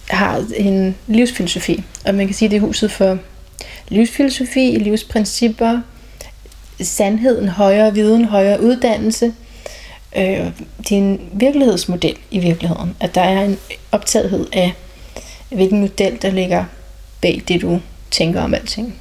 [0.10, 1.84] har en livsfilosofi.
[2.06, 3.18] Og man kan sige, at det er huset for
[3.88, 5.82] livsfilosofi, livsprincipper,
[6.82, 9.34] sandheden, højere viden, højere uddannelse.
[10.16, 12.96] Øh, det er en virkelighedsmodel i virkeligheden.
[13.00, 13.58] At der er en
[13.92, 14.74] optagethed af,
[15.50, 16.66] hvilken model, der ligger
[17.22, 17.80] bag det, du
[18.12, 18.96] tænker om alting.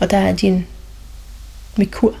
[0.00, 0.66] Og der er din
[1.76, 2.14] mikur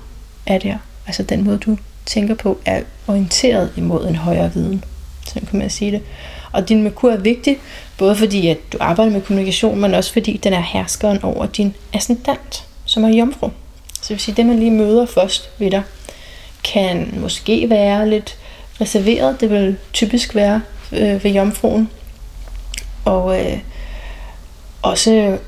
[0.46, 0.78] af det her.
[1.06, 4.84] Altså den måde, du tænker på, er orienteret imod en højere viden.
[5.26, 6.02] Sådan kan man sige det.
[6.54, 7.58] Og din Merkur er vigtig,
[7.98, 11.74] både fordi at du arbejder med kommunikation, men også fordi den er herskeren over din
[11.92, 13.48] ascendant, som er jomfru.
[13.92, 15.82] Så det vil sige, at det man lige møder først ved dig,
[16.64, 18.36] kan måske være lidt
[18.80, 19.40] reserveret.
[19.40, 21.90] Det vil typisk være øh, ved jomfruen.
[23.04, 23.58] Og øh,
[24.82, 25.38] også,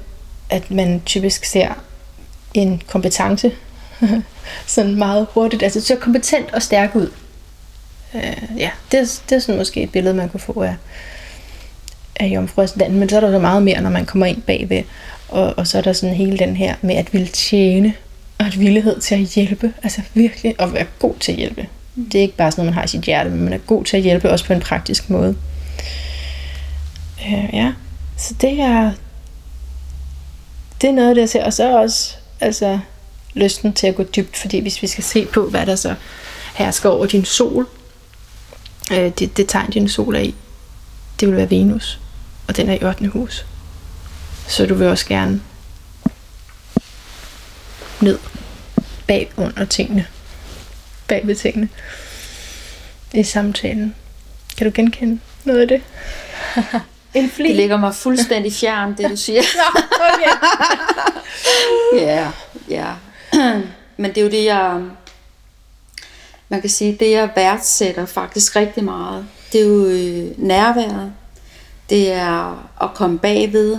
[0.50, 1.72] at man typisk ser
[2.54, 3.52] en kompetence
[4.66, 5.62] sådan meget hurtigt.
[5.62, 7.10] Altså, det ser kompetent og stærk ud.
[8.14, 10.74] Øh, ja, det, det er sådan måske et billede, man kunne få af,
[12.16, 14.82] af jomfruascendant, men så er der så meget mere, når man kommer ind bagved.
[15.28, 17.94] Og, og så er der sådan hele den her med at ville tjene,
[18.38, 19.72] og et villighed til at hjælpe.
[19.82, 21.68] Altså virkelig at være god til at hjælpe.
[22.12, 23.84] Det er ikke bare sådan noget, man har i sit hjerte, men man er god
[23.84, 25.36] til at hjælpe også på en praktisk måde.
[27.26, 27.72] Øh, ja,
[28.16, 28.92] så det er,
[30.80, 31.44] det er noget, det jeg ser.
[31.44, 32.78] Og så også altså,
[33.34, 35.94] lysten til at gå dybt, fordi hvis vi skal se på, hvad der så
[36.54, 37.66] hersker over din sol,
[38.92, 40.34] øh, det, det tegn, din sol er i,
[41.20, 42.00] det vil være Venus,
[42.48, 43.06] og den er i 8.
[43.06, 43.46] hus.
[44.48, 45.42] Så du vil også gerne
[48.00, 48.18] ned
[49.06, 50.06] bag under tingene,
[51.08, 51.68] bag ved tingene
[53.14, 53.94] i samtalen.
[54.56, 55.82] Kan du genkende noget af det?
[57.14, 57.48] en fli.
[57.48, 59.42] Det ligger mig fuldstændig fjern, det du siger.
[60.08, 60.30] okay.
[62.06, 62.30] ja,
[62.70, 62.92] ja.
[63.96, 64.80] Men det er jo det, jeg...
[66.48, 71.12] Man kan sige, det jeg værdsætter faktisk rigtig meget, det er jo øh, nærværet.
[71.90, 73.78] Det er at komme bagved.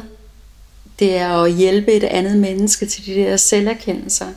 [0.99, 4.27] Det er at hjælpe et andet menneske til de der selverkendelser.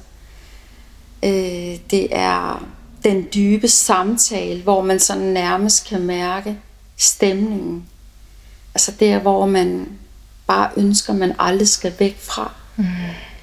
[1.25, 2.67] Øh, det er
[3.05, 6.57] den dybe samtale, hvor man sådan nærmest kan mærke
[6.97, 7.85] stemningen.
[8.75, 9.89] Altså der, hvor man
[10.47, 12.53] bare ønsker, man aldrig skal væk fra.
[12.77, 12.85] Mm.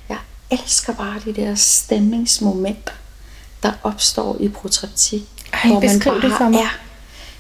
[0.09, 0.17] Jeg
[0.51, 2.93] elsker bare de der stemningsmomenter,
[3.63, 5.23] der opstår i protreptik.
[5.53, 6.59] Ej, hvor man bare det for mig.
[6.59, 6.77] Er.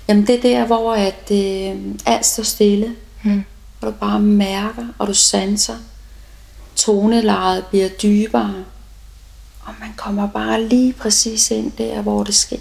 [0.07, 2.95] Jamen det er der, hvor at, øh, alt står stille.
[3.23, 3.43] Mm.
[3.81, 5.77] Og du bare mærker, og du sanser.
[6.75, 8.53] Tonelejet bliver dybere.
[9.61, 12.57] Og man kommer bare lige præcis ind der, hvor det sker.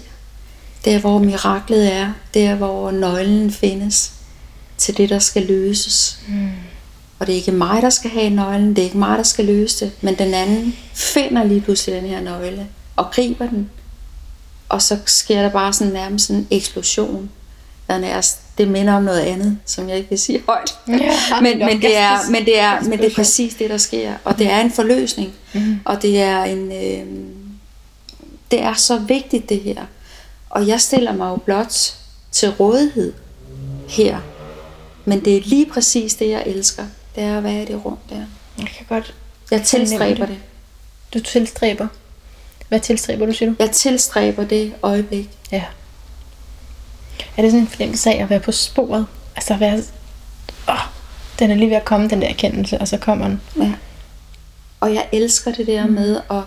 [0.85, 2.11] Der, hvor miraklet er.
[2.33, 4.11] Der, hvor nøglen findes
[4.77, 6.19] til det, der skal løses.
[6.27, 6.51] Mm.
[7.19, 9.45] Og det er ikke mig, der skal have nøglen, det er ikke mig, der skal
[9.45, 12.67] løse det, men den anden finder lige pludselig den her nøgle
[12.97, 13.69] og griber den.
[14.69, 17.29] Og så sker der bare sådan nærmest en eksplosion.
[18.57, 20.75] Det minder om noget andet, som jeg ikke vil sige højt.
[20.87, 24.13] Ja, men, men, det er, men, det er, men det er præcis det, der sker.
[24.23, 25.33] Og det er en forløsning.
[25.53, 25.79] Mm.
[25.85, 26.71] Og det er en...
[26.71, 27.05] Øh,
[28.51, 29.85] det er så vigtigt det her.
[30.49, 31.95] Og jeg stiller mig jo blot
[32.31, 33.13] til rådighed
[33.89, 34.19] her
[35.07, 36.83] men det er lige præcis det, jeg elsker.
[37.15, 38.15] Det er at være i det rum der.
[38.57, 39.15] Jeg kan godt
[39.51, 40.37] Jeg tilstræber det.
[41.13, 41.87] Du tilstræber?
[42.67, 43.55] Hvad tilstræber du, siger du?
[43.59, 45.29] Jeg tilstræber det øjeblik.
[45.51, 45.63] Ja.
[47.37, 49.05] Er det sådan en fornemmelse af at være på sporet?
[49.35, 49.77] Altså at være...
[50.69, 50.75] Åh,
[51.39, 53.41] den er lige ved at komme, den der erkendelse, og så kommer den.
[53.59, 53.73] Ja.
[54.79, 55.93] Og jeg elsker det der mm.
[55.93, 56.43] med at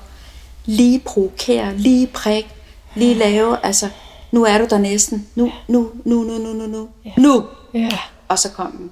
[0.65, 2.47] lige provokere, lige prik,
[2.95, 3.89] lige lave, altså,
[4.31, 5.27] nu er du der næsten.
[5.35, 6.89] Nu, nu, nu, nu, nu, nu, nu.
[7.05, 7.11] Ja.
[7.17, 7.45] Nu!
[7.75, 7.99] Ja
[8.31, 8.91] og så kom den.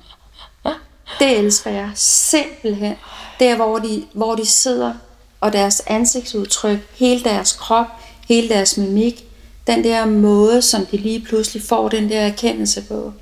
[1.19, 2.95] Det elsker jeg simpelthen.
[3.41, 4.95] Der, hvor de, hvor de sidder,
[5.41, 7.87] og deres ansigtsudtryk, hele deres krop,
[8.29, 9.25] hele deres mimik,
[9.67, 13.13] den der måde, som de lige pludselig får den der erkendelse på,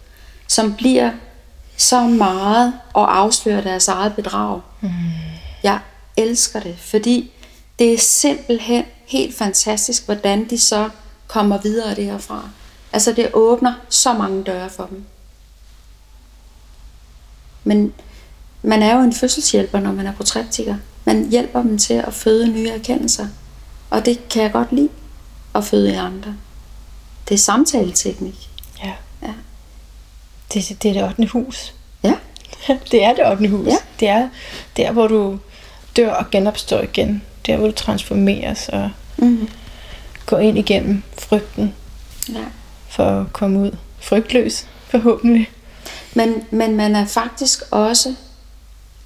[0.48, 1.10] som bliver
[1.76, 4.60] så meget og afslører deres eget bedrag.
[4.80, 4.90] Mm.
[5.62, 5.78] Jeg
[6.16, 7.32] elsker det, fordi
[7.78, 10.90] det er simpelthen helt fantastisk, hvordan de så
[11.26, 12.48] kommer videre derfra.
[12.92, 15.04] Altså det åbner så mange døre for dem.
[17.64, 17.92] Men
[18.62, 20.76] man er jo en fødselshjælper, når man er portrættiker.
[21.06, 23.26] Man hjælper dem til at føde nye erkendelser.
[23.90, 24.88] Og det kan jeg godt lide,
[25.54, 26.36] at føde i andre.
[27.28, 28.48] Det er samtaleteknik.
[28.84, 28.92] Ja.
[29.22, 29.32] ja.
[30.54, 31.26] Det, det er det 8.
[31.26, 31.74] hus.
[32.02, 32.14] Ja.
[32.90, 33.48] det er det 8.
[33.48, 33.66] hus.
[33.66, 33.76] Ja.
[34.00, 34.28] Det er
[34.76, 35.38] der, hvor du
[35.96, 37.22] dør og genopstår igen.
[37.46, 39.48] Der, hvor du transformeres og mm-hmm.
[40.26, 41.74] går ind igennem frygten.
[42.28, 42.44] Ja.
[42.88, 45.50] For at komme ud frygtløs, forhåbentlig.
[46.14, 48.14] Men, men man er faktisk også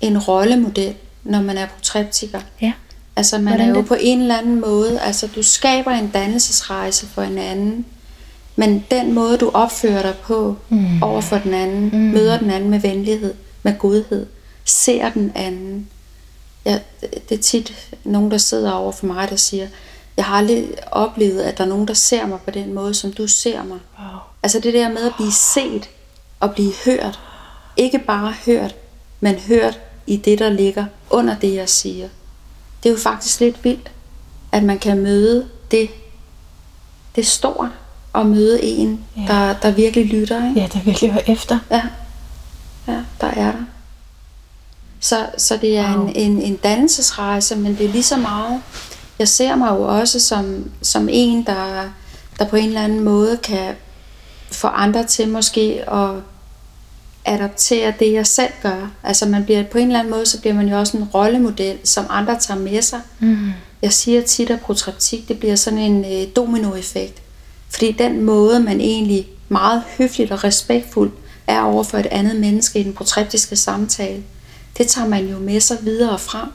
[0.01, 0.95] en rollemodel,
[1.25, 2.41] når man er portrættiker.
[2.61, 2.73] Ja.
[3.17, 3.87] Altså man Hvordan er jo det?
[3.87, 7.87] på en eller anden måde, altså du skaber en dannelsesrejse for en anden,
[8.57, 11.03] Men den måde, du opfører dig på mm.
[11.03, 11.99] over for den anden, mm.
[11.99, 14.27] møder den anden med venlighed, med godhed,
[14.65, 15.89] ser den anden.
[16.65, 16.79] Ja,
[17.29, 17.73] det er tit
[18.05, 19.67] nogen, der sidder over for mig, der siger,
[20.17, 23.13] jeg har aldrig oplevet, at der er nogen, der ser mig på den måde, som
[23.13, 23.79] du ser mig.
[23.99, 24.19] Wow.
[24.43, 25.89] Altså det der med at blive set
[26.41, 27.21] og blive hørt.
[27.77, 28.75] Ikke bare hørt,
[29.21, 29.81] men hørt
[30.11, 32.09] i det, der ligger under det, jeg siger.
[32.83, 33.91] Det er jo faktisk lidt vildt,
[34.53, 35.91] at man kan møde det,
[37.17, 37.69] det står
[38.13, 39.23] og møde en, ja.
[39.27, 40.49] der, der virkelig lytter.
[40.49, 40.61] Ikke?
[40.61, 41.59] Ja, der virkelig hører efter.
[41.71, 41.83] Ja,
[42.89, 43.65] ja der er der.
[45.01, 46.09] Så, så det er wow.
[46.09, 48.63] en, en, en dannelsesrejse, men det er lige så meget.
[49.19, 51.91] Jeg ser mig jo også som, som en, der,
[52.39, 53.75] der på en eller anden måde kan
[54.53, 56.11] få andre til måske at
[57.35, 58.91] adaptere det, jeg selv gør.
[59.03, 61.79] Altså man bliver på en eller anden måde, så bliver man jo også en rollemodel,
[61.85, 63.01] som andre tager med sig.
[63.21, 63.53] Mm.
[63.83, 67.23] Jeg siger tit, at protreptik, det bliver sådan en øh, dominoeffekt.
[67.71, 71.15] Fordi den måde, man egentlig meget høfligt og respektfuldt
[71.47, 74.23] er over for et andet menneske i den protreptiske samtale,
[74.79, 76.49] det tager man jo med sig videre frem.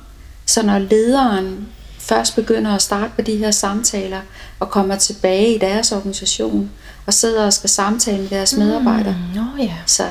[0.46, 1.68] Så når lederen
[2.00, 4.22] først begynder at starte på de her samtaler
[4.60, 6.72] og kommer tilbage i deres organisation
[7.06, 9.78] og sidder og skal samtale med deres medarbejdere, mm, oh yeah.
[9.86, 10.04] så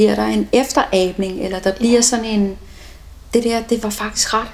[0.00, 2.58] bliver der en efterabning, eller der bliver sådan en,
[3.34, 4.48] det der, det var faktisk ret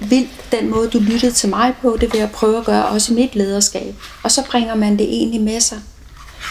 [0.00, 3.12] vildt, den måde du lyttede til mig på, det vil jeg prøve at gøre også
[3.12, 3.94] i mit lederskab.
[4.22, 5.78] Og så bringer man det egentlig med sig.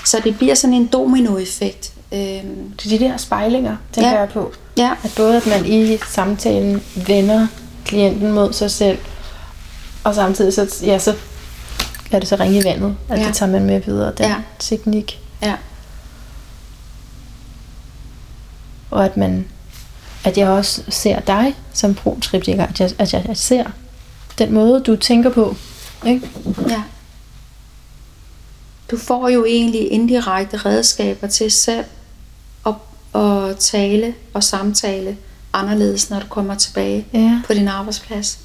[0.06, 1.94] Så det bliver sådan en dominoeffekt.
[2.14, 2.74] Øhm.
[2.84, 4.20] Det er de der spejlinger, tænker ja.
[4.20, 4.52] jeg på.
[4.78, 4.92] Ja.
[5.04, 7.48] At både at man i samtalen vender
[7.86, 8.98] klienten mod sig selv,
[10.04, 11.16] og samtidig så, ja, så
[12.12, 13.28] er det så ringe i vandet, at ja.
[13.28, 14.36] det tager man med videre, den ja.
[14.60, 15.20] teknik.
[15.42, 15.54] Ja.
[18.90, 19.46] Og at man
[20.24, 23.66] at jeg også ser dig som pro-triptiker, at jeg, at jeg, jeg ser
[24.38, 25.56] den måde, du tænker på.
[26.08, 26.30] Ikke?
[26.70, 26.84] Ja.
[28.92, 31.86] Du får jo egentlig indirekte redskaber til selv
[32.66, 32.74] at,
[33.22, 35.18] at tale og samtale
[35.54, 37.42] anderledes, når du kommer tilbage ja.
[37.48, 38.40] på din arbejdsplads.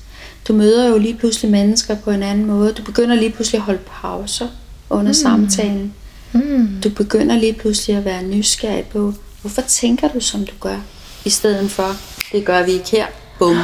[0.48, 2.72] Du møder jo lige pludselig mennesker på en anden måde.
[2.72, 4.48] Du begynder lige pludselig at holde pauser
[4.90, 5.14] under mm.
[5.14, 5.94] samtalen.
[6.32, 6.80] Mm.
[6.84, 9.14] Du begynder lige pludselig at være nysgerrig på,
[9.44, 10.78] hvorfor tænker du, som du gør?
[11.24, 11.96] i stedet for,
[12.32, 13.06] det gør vi ikke her,
[13.38, 13.56] bum,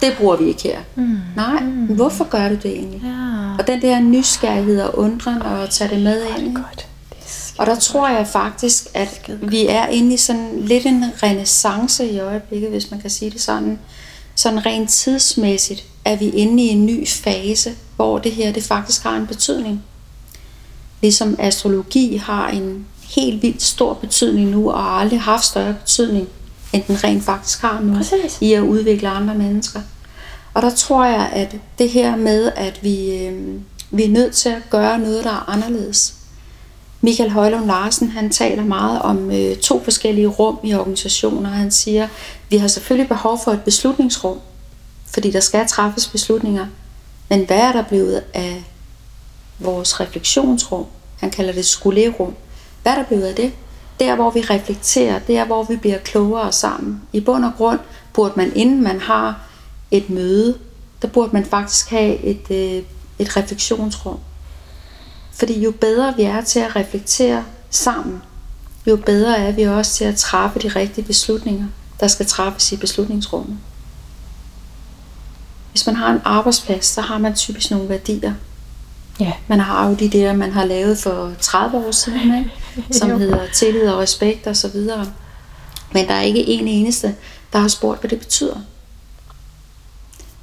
[0.00, 0.78] det bruger vi ikke her.
[0.94, 1.18] Mm.
[1.36, 1.86] Nej, mm.
[1.86, 3.00] hvorfor gør du det egentlig?
[3.04, 3.56] Ja.
[3.58, 6.56] Og den der nysgerrighed og undren og at tage det med ind.
[6.56, 6.86] Godt.
[7.58, 12.18] Og der tror jeg faktisk, at vi er inde i sådan lidt en renaissance i
[12.18, 13.78] øjeblikket, hvis man kan sige det sådan.
[14.34, 19.02] Sådan rent tidsmæssigt er vi inde i en ny fase, hvor det her det faktisk
[19.02, 19.82] har en betydning.
[21.02, 22.86] Ligesom astrologi har en
[23.16, 26.28] helt vildt stor betydning nu, og aldrig haft større betydning
[26.72, 28.38] end den rent faktisk har nu, Præcis.
[28.40, 29.80] i at udvikle andre mennesker.
[30.54, 34.48] Og der tror jeg, at det her med, at vi, øh, vi er nødt til
[34.48, 36.14] at gøre noget, der er anderledes.
[37.00, 41.50] Michael Højlund Larsen, han taler meget om øh, to forskellige rum i organisationer.
[41.50, 42.08] Han siger,
[42.50, 44.38] vi har selvfølgelig behov for et beslutningsrum,
[45.06, 46.66] fordi der skal træffes beslutninger.
[47.28, 48.64] Men hvad er der blevet af
[49.58, 50.84] vores refleksionsrum?
[51.20, 52.34] Han kalder det skolerum.
[52.88, 53.52] Hvad er der blevet af det?
[54.00, 57.02] der hvor vi reflekterer, der hvor vi bliver klogere sammen.
[57.12, 57.78] I bund og grund
[58.12, 59.40] burde man, inden man har
[59.90, 60.58] et møde,
[61.02, 62.82] der burde man faktisk have et, øh,
[63.18, 64.18] et refleksionsrum.
[65.32, 68.22] Fordi jo bedre vi er til at reflektere sammen,
[68.86, 71.66] jo bedre er vi også til at træffe de rigtige beslutninger,
[72.00, 73.58] der skal træffes i beslutningsrummet.
[75.70, 78.34] Hvis man har en arbejdsplads, så har man typisk nogle værdier.
[79.20, 79.32] Ja.
[79.46, 82.52] Man har jo de der, man har lavet for 30 år siden, ikke?
[82.98, 85.06] som hedder tillid og respekt og så videre.
[85.92, 87.14] Men der er ikke en eneste,
[87.52, 88.56] der har spurgt, hvad det betyder.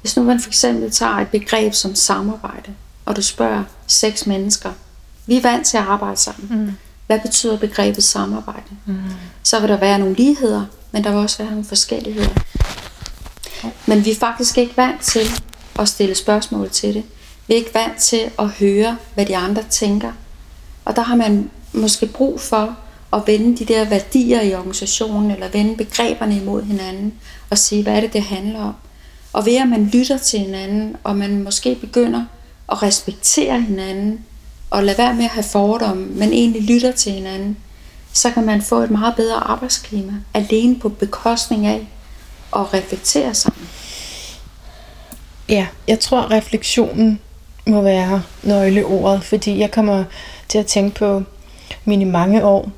[0.00, 2.70] Hvis nu man for eksempel tager et begreb som samarbejde,
[3.04, 4.72] og du spørger seks mennesker,
[5.26, 6.64] vi er vant til at arbejde sammen.
[6.66, 6.72] Mm.
[7.06, 8.76] Hvad betyder begrebet samarbejde?
[8.86, 8.98] Mm.
[9.42, 12.34] Så vil der være nogle ligheder, men der vil også være nogle forskelligheder.
[13.86, 15.28] Men vi er faktisk ikke vant til
[15.78, 17.04] at stille spørgsmål til det.
[17.48, 20.12] Vi er ikke vant til at høre, hvad de andre tænker.
[20.84, 22.76] Og der har man måske brug for
[23.12, 27.14] at vende de der værdier i organisationen, eller vende begreberne imod hinanden,
[27.50, 28.74] og sige, hvad er det, det handler om.
[29.32, 32.24] Og ved at man lytter til hinanden, og man måske begynder
[32.72, 34.24] at respektere hinanden,
[34.70, 37.56] og lade være med at have fordomme, men egentlig lytter til hinanden,
[38.12, 41.88] så kan man få et meget bedre arbejdsklima, alene på bekostning af
[42.56, 43.68] at reflektere sammen.
[45.48, 47.20] Ja, jeg tror refleksionen
[47.66, 50.04] må være nøgleordet, fordi jeg kommer
[50.48, 51.22] til at tænke på
[51.84, 52.70] mine mange år,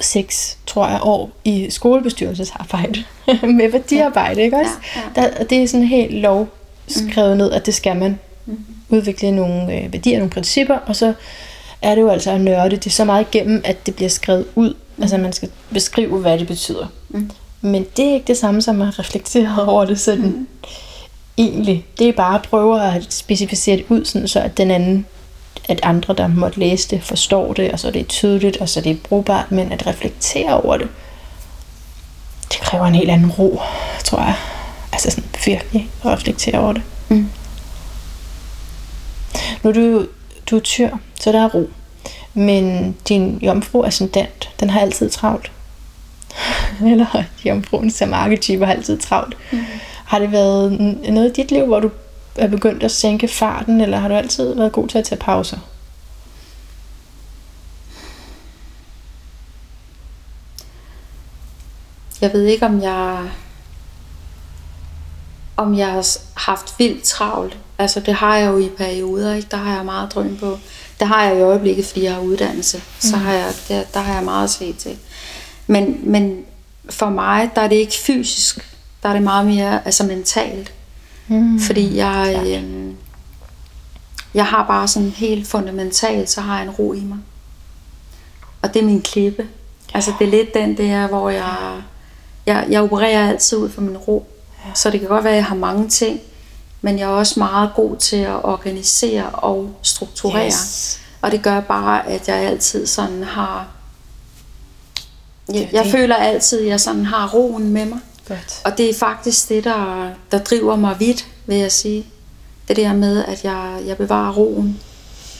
[0.00, 3.04] seks, tror jeg, år i skolebestyrelsesarbejde
[3.58, 4.72] med værdiarbejde, ikke også?
[5.16, 5.28] Ja, ja.
[5.28, 6.48] Der, det er sådan helt lov
[6.86, 7.38] skrevet mm.
[7.38, 8.18] ned, at det skal man.
[8.46, 8.58] Mm.
[8.88, 11.14] Udvikle nogle øh, værdier, nogle principper, og så
[11.82, 14.74] er det jo altså at nørde det så meget igennem, at det bliver skrevet ud.
[14.96, 15.02] Mm.
[15.02, 16.86] Altså man skal beskrive, hvad det betyder.
[17.08, 17.30] Mm.
[17.60, 20.24] Men det er ikke det samme som at reflektere over det sådan.
[20.24, 20.46] Mm.
[21.38, 21.86] Egentlig.
[21.98, 25.06] Det er bare at prøve at specificere det ud, sådan så at den anden
[25.68, 28.80] at andre, der måtte læse det, forstår det, og så er det tydeligt, og så
[28.80, 30.88] er det brugbart, men at reflektere over det,
[32.52, 33.60] det kræver en helt anden ro,
[34.04, 34.34] tror jeg.
[34.92, 36.82] Altså sådan virkelig at reflektere over det.
[37.08, 37.28] Mm.
[39.62, 40.06] Nu er du
[40.50, 41.70] du er tyr, så der er ro.
[42.34, 45.52] Men din jomfru ascendant, den har altid travlt.
[46.90, 49.36] Eller jomfruen som arketype har altid travlt.
[49.52, 49.64] Mm.
[50.04, 50.72] Har det været
[51.12, 51.90] noget i dit liv, hvor du
[52.36, 55.58] er begyndt at sænke farten, eller har du altid været god til at tage pauser?
[62.20, 63.30] Jeg ved ikke, om jeg
[65.56, 67.58] om jeg har haft vildt travlt.
[67.78, 69.48] Altså det har jeg jo i perioder, ikke?
[69.50, 70.58] der har jeg meget drøm på.
[71.00, 72.82] Det har jeg i øjeblikket, fordi jeg har uddannelse.
[72.98, 73.22] Så mm.
[73.22, 74.98] har jeg, der, der har jeg meget at se til.
[75.66, 76.44] Men, men
[76.90, 78.73] for mig, der er det ikke fysisk.
[79.04, 80.72] Der er det meget mere altså mentalt.
[81.28, 81.60] Mm.
[81.60, 82.92] Fordi jeg, øh,
[84.34, 87.18] jeg har bare sådan helt fundamentalt, så har jeg en ro i mig.
[88.62, 89.46] Og det er min klippe.
[89.94, 91.82] Altså det er lidt den der, hvor jeg,
[92.46, 94.26] jeg, jeg opererer altid ud for min ro.
[94.66, 94.74] Ja.
[94.74, 96.20] Så det kan godt være, at jeg har mange ting,
[96.82, 100.46] men jeg er også meget god til at organisere og strukturere.
[100.46, 101.00] Yes.
[101.22, 103.66] Og det gør bare, at jeg altid sådan har...
[105.48, 107.98] Jeg, jeg føler altid, at jeg sådan har roen med mig.
[108.28, 108.60] Godt.
[108.64, 112.06] Og det er faktisk det, der, der driver mig vidt, vil jeg sige.
[112.68, 114.80] Det der med, at jeg, jeg bevarer roen.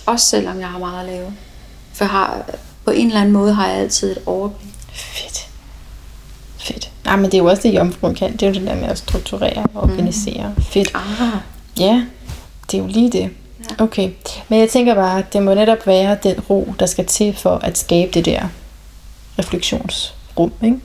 [0.07, 1.35] Også selvom jeg har meget at lave.
[1.93, 2.51] For har,
[2.85, 4.74] på en eller anden måde har jeg altid et overblik.
[4.93, 5.49] Fedt.
[6.59, 6.91] Fedt.
[7.05, 8.32] Nej, men det er jo også det, jomfruen kan.
[8.32, 10.55] Det er jo det der med at strukturere og organisere.
[10.57, 10.62] Mm.
[10.62, 10.91] Fedt.
[10.95, 11.39] Ah.
[11.78, 12.05] Ja,
[12.70, 13.30] det er jo lige det.
[13.70, 13.85] Ja.
[13.85, 14.11] Okay.
[14.49, 17.57] Men jeg tænker bare, at det må netop være den ro, der skal til for
[17.57, 18.49] at skabe det der
[19.39, 20.80] refleksionsrum, ikke?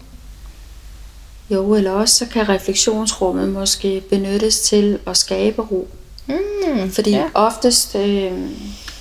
[1.49, 5.87] Jo, eller også så kan refleksionsrummet måske benyttes til at skabe ro.
[6.27, 7.25] Mm, Fordi ja.
[7.33, 8.31] oftest, øh,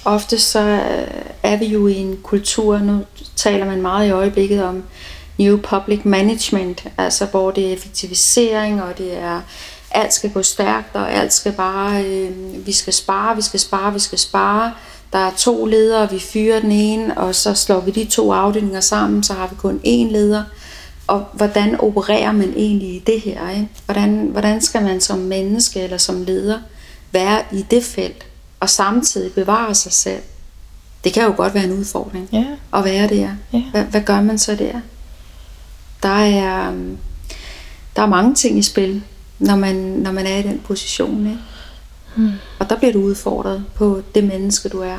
[0.05, 0.81] oftest så
[1.43, 3.05] er vi jo i en kultur, nu
[3.37, 4.83] taler man meget i øjeblikket om
[5.39, 9.41] New Public Management, altså hvor det er effektivisering, og det er
[9.91, 12.31] alt skal gå stærkt, og alt skal bare, øh,
[12.67, 14.73] vi skal spare, vi skal spare, vi skal spare.
[15.13, 18.81] Der er to ledere, vi fyrer den ene, og så slår vi de to afdelinger
[18.81, 20.43] sammen, så har vi kun én leder
[21.09, 23.51] og hvordan opererer man egentlig i det her?
[23.51, 23.69] Ikke?
[23.85, 26.59] Hvordan, hvordan skal man som menneske eller som leder
[27.13, 28.27] være i det felt,
[28.61, 30.23] og samtidig bevare sig selv?
[31.05, 32.45] Det kan jo godt være en udfordring ja.
[32.75, 33.31] at være der.
[33.53, 33.63] Ja.
[33.71, 34.81] Hvad, hvad gør man så der?
[36.03, 36.73] Der er,
[37.97, 39.03] der er mange ting i spil,
[39.39, 41.27] når man, når man er i den position.
[41.27, 41.39] Ikke?
[42.17, 42.33] Hmm.
[42.59, 44.99] Og der bliver du udfordret på det menneske, du er.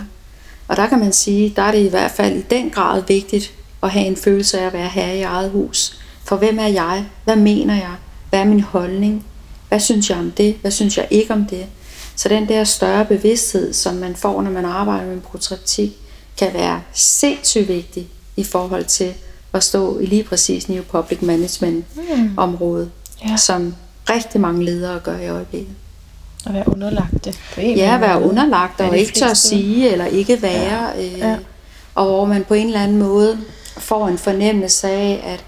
[0.68, 3.54] Og der kan man sige, der er det i hvert fald i den grad vigtigt
[3.84, 5.99] at have en følelse af at være her i eget hus.
[6.30, 7.06] For hvem er jeg?
[7.24, 7.96] Hvad mener jeg?
[8.30, 9.26] Hvad er min holdning?
[9.68, 10.56] Hvad synes jeg om det?
[10.62, 11.66] Hvad synes jeg ikke om det?
[12.16, 15.92] Så den der større bevidsthed, som man får, når man arbejder med en protreptik,
[16.38, 19.14] kan være sindssygt vigtig i forhold til
[19.54, 21.86] at stå i lige præcis New Public Management
[22.38, 22.92] området,
[23.24, 23.30] mm.
[23.30, 23.38] ja.
[23.38, 23.76] som
[24.10, 25.76] rigtig mange ledere gør i øjeblikket.
[26.46, 30.06] At være underlagt det på en Ja, at være underlagt og ikke tør sige eller
[30.06, 30.90] ikke være.
[30.96, 31.06] Ja.
[31.06, 31.38] Øh, ja.
[31.96, 33.38] Og hvor man på en eller anden måde
[33.78, 35.46] får en fornemmelse af, at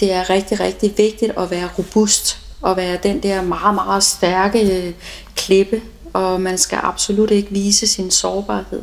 [0.00, 4.86] det er rigtig, rigtig vigtigt at være robust og være den der meget, meget stærke
[4.86, 4.92] øh,
[5.36, 5.82] klippe,
[6.12, 8.82] og man skal absolut ikke vise sin sårbarhed.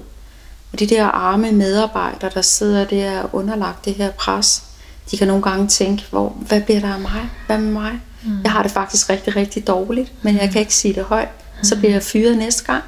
[0.73, 4.63] Og de der arme medarbejdere, der sidder der underlagt det her pres,
[5.11, 7.29] de kan nogle gange tænke, hvor, hvad bliver der af mig?
[7.47, 7.99] Hvad med mig?
[8.23, 8.41] Mm.
[8.43, 11.29] Jeg har det faktisk rigtig, rigtig dårligt, men jeg kan ikke sige det højt.
[11.63, 12.83] Så bliver jeg fyret næste gang.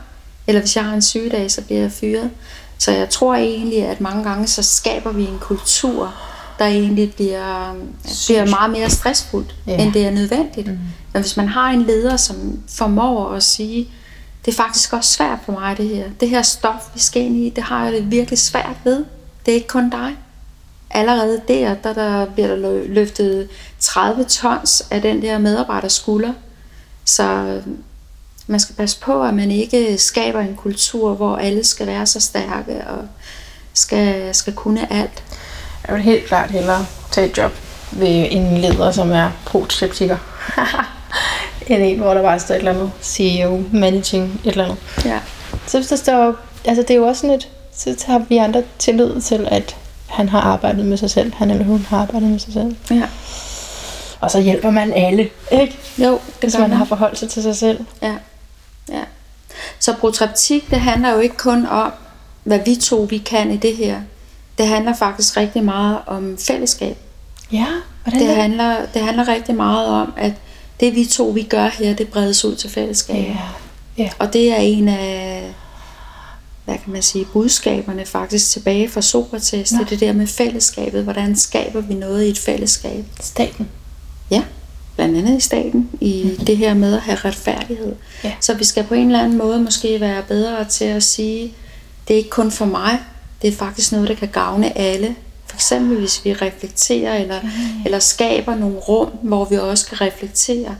[0.47, 2.29] Eller hvis jeg har en sygedag, så bliver jeg fyret.
[2.77, 6.13] Så jeg tror egentlig, at mange gange så skaber vi en kultur,
[6.59, 7.75] der egentlig bliver,
[8.25, 9.83] bliver meget mere stressfuldt, ja.
[9.83, 10.67] end det er nødvendigt.
[10.67, 10.79] Mm.
[11.13, 13.89] Men hvis man har en leder, som formår at sige,
[14.45, 16.05] det er faktisk også svært for mig det her.
[16.19, 19.05] Det her stof, vi skal ind i, det har jeg det virkelig svært ved.
[19.45, 20.17] Det er ikke kun dig.
[20.89, 23.49] Allerede der, der, der bliver der løftet
[23.79, 26.33] 30 tons af den der medarbejders skulder.
[27.05, 27.61] Så
[28.47, 32.19] man skal passe på, at man ikke skaber en kultur, hvor alle skal være så
[32.19, 33.07] stærke og
[33.73, 35.23] skal, skal kunne alt.
[35.87, 37.51] Jeg vil helt klart hellere tage et job
[37.91, 40.17] ved en leder, som er prototyptiker.
[41.67, 44.77] end en, hvor der bare står et eller andet CEO, managing, et eller andet.
[45.05, 45.19] Ja.
[45.67, 46.35] Så hvis der står,
[46.65, 49.75] altså det er jo også sådan et, så har vi andre tillid til, at
[50.07, 52.75] han har arbejdet med sig selv, han eller hun har arbejdet med sig selv.
[52.91, 53.03] Ja.
[54.19, 55.77] Og så hjælper man alle, ikke?
[55.97, 57.79] Jo, det Hvis man, har forholdt sig til sig selv.
[58.01, 58.13] Ja.
[58.89, 59.01] ja.
[59.79, 61.91] Så protreptik, det handler jo ikke kun om,
[62.43, 64.01] hvad vi to vi kan i det her,
[64.57, 66.97] det handler faktisk rigtig meget om fællesskab.
[67.51, 67.67] Ja,
[68.03, 68.35] hvordan Det det?
[68.35, 70.33] handler, det handler rigtig meget om, at
[70.79, 73.23] det vi to vi gør her, det bredes ud til fællesskabet.
[73.23, 74.09] Ja, ja.
[74.19, 75.53] Og det er en af,
[76.65, 79.69] hvad kan man sige, budskaberne faktisk tilbage fra Sokrates.
[79.69, 81.03] Det er det der med fællesskabet.
[81.03, 83.05] Hvordan skaber vi noget i et fællesskab?
[83.19, 83.67] Staten.
[84.31, 84.43] Ja,
[84.95, 87.95] blandt andet i staten, i det her med at have retfærdighed.
[88.23, 88.33] Ja.
[88.41, 91.53] Så vi skal på en eller anden måde måske være bedre til at sige,
[92.07, 92.99] det er ikke kun for mig,
[93.41, 95.15] det er faktisk noget, der kan gavne alle.
[95.45, 97.39] For eksempel hvis vi reflekterer eller,
[97.85, 100.75] eller skaber nogle rum, hvor vi også kan reflektere,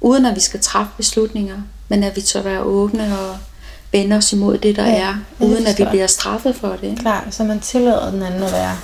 [0.00, 1.56] uden at vi skal træffe beslutninger,
[1.88, 3.36] men at vi tør være åbne og
[3.92, 6.98] vende os imod det, der Ja, er, uden at vi bliver straffet for det.
[6.98, 8.76] Klart, så man tillader den anden at være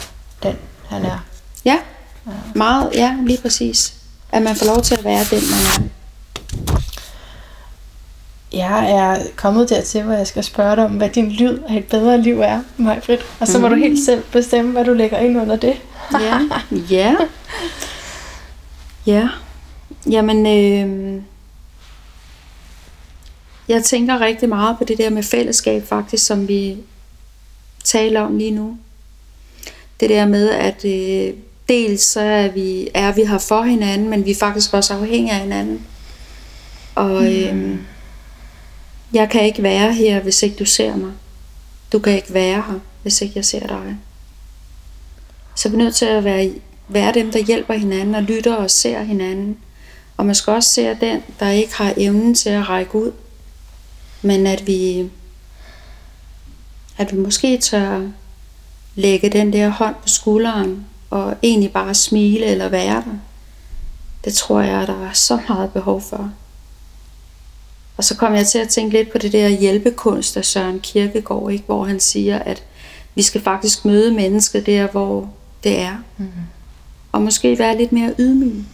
[0.43, 0.57] den,
[0.89, 1.19] han er.
[1.65, 1.79] Ja,
[2.55, 3.93] meget, ja, lige præcis.
[4.33, 5.89] At man får lov til at være den, man er.
[8.53, 11.85] Jeg er kommet dertil, hvor jeg skal spørge dig om, hvad din lyd af et
[11.85, 13.21] bedre liv er, Majbrit.
[13.41, 15.75] Og så må du helt selv bestemme, hvad du lægger ind under det.
[16.21, 16.41] Ja.
[16.91, 17.17] ja.
[19.07, 19.29] Ja.
[20.11, 21.23] Jamen, øh,
[23.69, 26.77] jeg tænker rigtig meget på det der med fællesskab faktisk, som vi
[27.85, 28.79] taler om lige nu.
[30.01, 31.35] Det der med, at øh,
[31.69, 35.33] dels så er vi, er vi her for hinanden, men vi er faktisk også afhængige
[35.33, 35.87] af hinanden.
[36.95, 37.77] Og øh,
[39.13, 41.13] jeg kan ikke være her, hvis ikke du ser mig.
[41.93, 43.97] Du kan ikke være her, hvis ikke jeg ser dig.
[45.55, 46.53] Så vi er nødt til at være,
[46.89, 49.59] være dem, der hjælper hinanden og lytter og ser hinanden.
[50.17, 53.13] Og man skal også se den, der ikke har evnen til at række ud.
[54.23, 55.11] Men at vi,
[56.99, 58.01] at vi måske tør
[58.95, 63.19] lægge den der hånd på skulderen og egentlig bare smile eller være der.
[64.25, 66.33] Det tror jeg, der er så meget behov for.
[67.97, 71.53] Og så kom jeg til at tænke lidt på det der hjælpekunst af Søren Kierkegaard,
[71.53, 71.65] ikke?
[71.67, 72.63] hvor han siger, at
[73.15, 75.31] vi skal faktisk møde mennesket der, hvor
[75.65, 75.97] det er.
[76.19, 76.29] Mm.
[77.13, 78.65] Og måske være lidt mere ydmyg.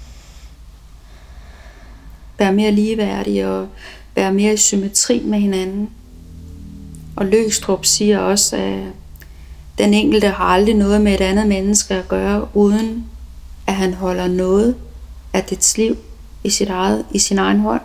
[2.38, 3.68] Være mere ligeværdig og
[4.14, 5.90] være mere i symmetri med hinanden.
[7.16, 8.78] Og Løgstrup siger også, at
[9.78, 13.06] den enkelte har aldrig noget med et andet menneske at gøre, uden
[13.66, 14.76] at han holder noget
[15.32, 15.96] af dets liv
[16.44, 17.80] i, sit eget, i sin egen hånd.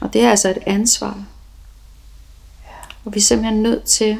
[0.00, 1.24] Og det er altså et ansvar.
[3.04, 4.18] Og vi er simpelthen nødt til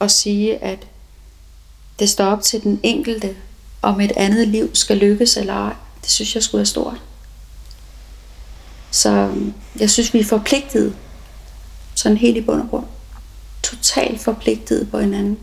[0.00, 0.86] at sige, at
[1.98, 3.36] det står op til den enkelte,
[3.82, 5.74] om et andet liv skal lykkes eller ej.
[6.02, 7.02] Det synes jeg skulle være stort.
[8.90, 9.32] Så
[9.78, 10.96] jeg synes, vi er forpligtet,
[11.94, 12.86] sådan helt i bund og grund,
[13.62, 15.38] totalt forpligtet på hinanden.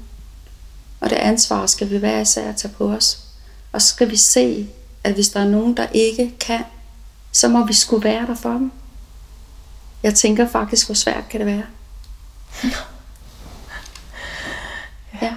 [0.99, 3.19] Og det ansvar skal vi være især at tage på os.
[3.71, 4.67] Og så skal vi se,
[5.03, 6.63] at hvis der er nogen, der ikke kan,
[7.32, 8.71] så må vi skulle være der for dem.
[10.03, 11.63] Jeg tænker faktisk, hvor svært kan det være.
[15.21, 15.33] Ja.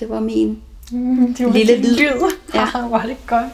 [0.00, 0.62] Det var min.
[0.90, 1.96] Mm, det var Lille lyd.
[1.96, 2.30] lyd.
[2.54, 2.66] Ja.
[2.74, 2.86] Ja.
[2.86, 3.52] var det godt.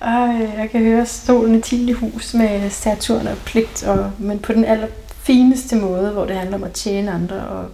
[0.00, 1.92] Ej, jeg kan høre stolen i 10.
[1.92, 6.64] hus med Saturn og pligt, og, men på den allerfineste måde, hvor det handler om
[6.64, 7.68] at tjene andre, og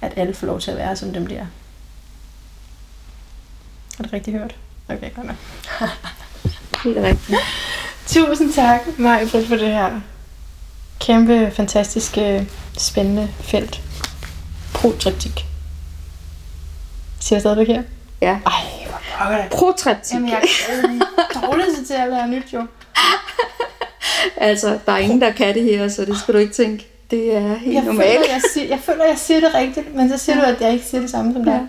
[0.00, 1.46] at alle får lov til at være, som dem bliver.
[3.96, 4.56] Har du rigtig hørt?
[4.88, 5.36] Okay, godt nok.
[6.84, 7.38] Helt rigtigt.
[8.12, 10.00] Tusind tak, Maja, for det her
[11.00, 12.48] kæmpe, fantastiske,
[12.78, 13.80] spændende felt.
[14.74, 15.46] Protreptik.
[17.20, 17.82] Siger jeg stadigvæk her?
[18.20, 18.38] Ja.
[18.46, 19.50] Ej, hvor pokker det.
[19.50, 20.14] Protreptik.
[20.14, 20.42] Jamen, jeg
[21.34, 22.66] er dårlig til at lære nyt, jo.
[24.36, 26.86] Altså, der er ingen, der kan det her, så det skal du ikke tænke.
[27.10, 28.10] Det er helt Jeg normalt.
[28.18, 30.72] føler, jeg, siger, jeg føler, jeg siger det rigtigt, men så siger du, at jeg
[30.72, 31.60] ikke siger det samme som dig.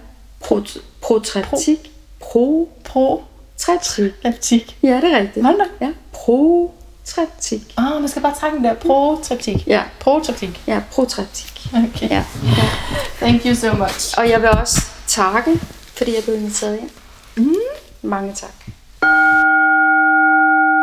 [0.46, 1.92] Prot- protreptik.
[2.20, 3.24] Pro.
[3.66, 4.14] Pro-reptik.
[4.24, 4.78] Treptik.
[4.84, 5.46] Ja, det er rigtigt.
[5.46, 5.86] Hold da.
[5.86, 5.92] Ja.
[6.14, 7.74] Protreptik.
[7.78, 8.74] Åh, oh, man skal bare trække den der.
[8.74, 9.68] Pro-treptik.
[9.68, 9.82] Ja.
[10.00, 10.62] Pro-treptik.
[10.68, 11.68] Ja, protreptik.
[11.74, 12.10] Okay.
[12.10, 12.24] Ja.
[13.22, 14.18] Thank you so much.
[14.18, 15.60] Og jeg vil også takke,
[15.98, 16.90] fordi jeg blev inviteret ind.
[17.38, 17.56] Mm.
[18.02, 18.56] Mange tak.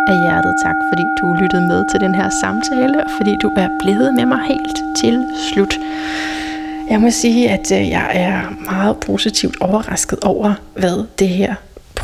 [0.09, 3.69] Af hjertet tak, fordi du lyttede med til den her samtale, og fordi du er
[3.83, 5.79] blevet med mig helt til slut.
[6.91, 11.55] Jeg må sige, at øh, jeg er meget positivt overrasket over, hvad det her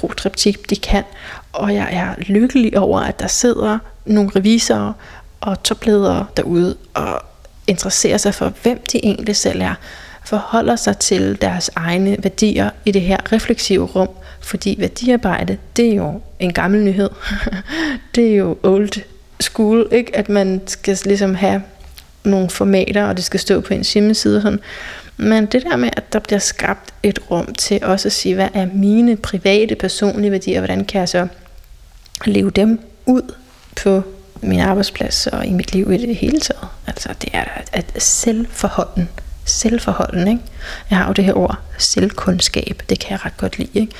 [0.08, 1.04] protreptik de kan.
[1.52, 4.92] Og jeg er lykkelig over, at der sidder nogle revisorer
[5.40, 7.22] og topledere derude og
[7.66, 9.74] interesserer sig for, hvem de egentlig selv er.
[10.24, 14.08] Forholder sig til deres egne værdier i det her refleksive rum.
[14.40, 17.10] Fordi værdiarbejde, det er jo en gammel nyhed.
[18.14, 19.02] det er jo old
[19.40, 20.16] school, ikke?
[20.16, 21.62] at man skal ligesom have
[22.24, 24.60] nogle formater, og det skal stå på en hjemmeside sådan.
[25.16, 28.48] Men det der med, at der bliver skabt et rum til også at sige, hvad
[28.54, 31.26] er mine private, personlige værdier, og hvordan kan jeg så
[32.24, 33.34] leve dem ud
[33.82, 34.02] på
[34.42, 36.68] min arbejdsplads og i mit liv i det hele taget.
[36.86, 39.08] Altså det er at selvforholden.
[39.44, 40.40] Selvforholden, ikke?
[40.90, 42.82] Jeg har jo det her ord, selvkundskab.
[42.88, 43.92] Det kan jeg ret godt lide, ikke?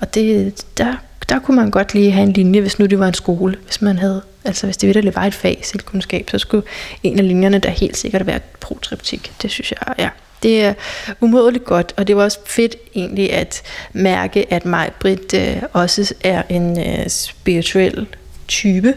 [0.00, 0.96] Og det, der,
[1.28, 3.56] der kunne man godt lige have en linje, hvis nu det var en skole.
[3.64, 6.66] Hvis man havde, altså hvis det virkelig var et fag, selvkundskab, så skulle
[7.02, 9.32] en af linjerne der helt sikkert være protriptik.
[9.42, 10.08] Det synes jeg, ja,
[10.42, 10.74] det er
[11.20, 13.62] umådeligt godt, og det var også fedt egentlig at
[13.92, 18.06] mærke, at mig, Britt, øh, også er en øh, spirituel
[18.48, 18.94] type.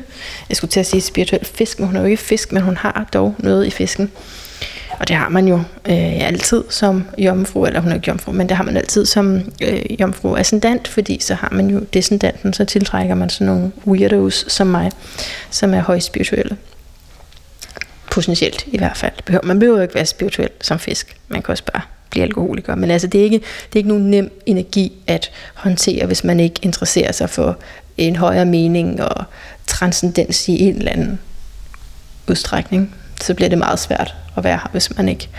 [0.50, 2.78] Jeg skulle til at sige spirituel fisk, men hun er jo ikke fisk, men hun
[2.78, 4.12] har dog noget i fisken.
[5.00, 5.56] Og det har man jo
[5.89, 9.41] øh, altid som jomfru, eller hun er ikke jomfru, men det har man altid som
[9.62, 14.46] øh, jomfru ascendant, fordi så har man jo descendanten, så tiltrækker man sådan nogle weirdos
[14.48, 14.91] som mig,
[15.50, 16.48] som er højspirituelle.
[16.50, 16.75] spirituelle.
[18.16, 19.43] Potentielt i hvert fald.
[19.43, 21.18] Man behøver ikke være spirituel som fisk.
[21.28, 22.76] Man kan også bare blive alkoholiker.
[22.76, 26.39] Men altså, det er ikke, det er ikke nogen nem energi at håndtere, hvis man
[26.39, 27.57] ikke interesserer sig for
[27.97, 29.24] en højere mening og
[29.68, 31.20] transcendens i en eller anden
[32.30, 32.95] udstrækning.
[33.22, 35.30] Så bliver det meget svært at være her, hvis man ikke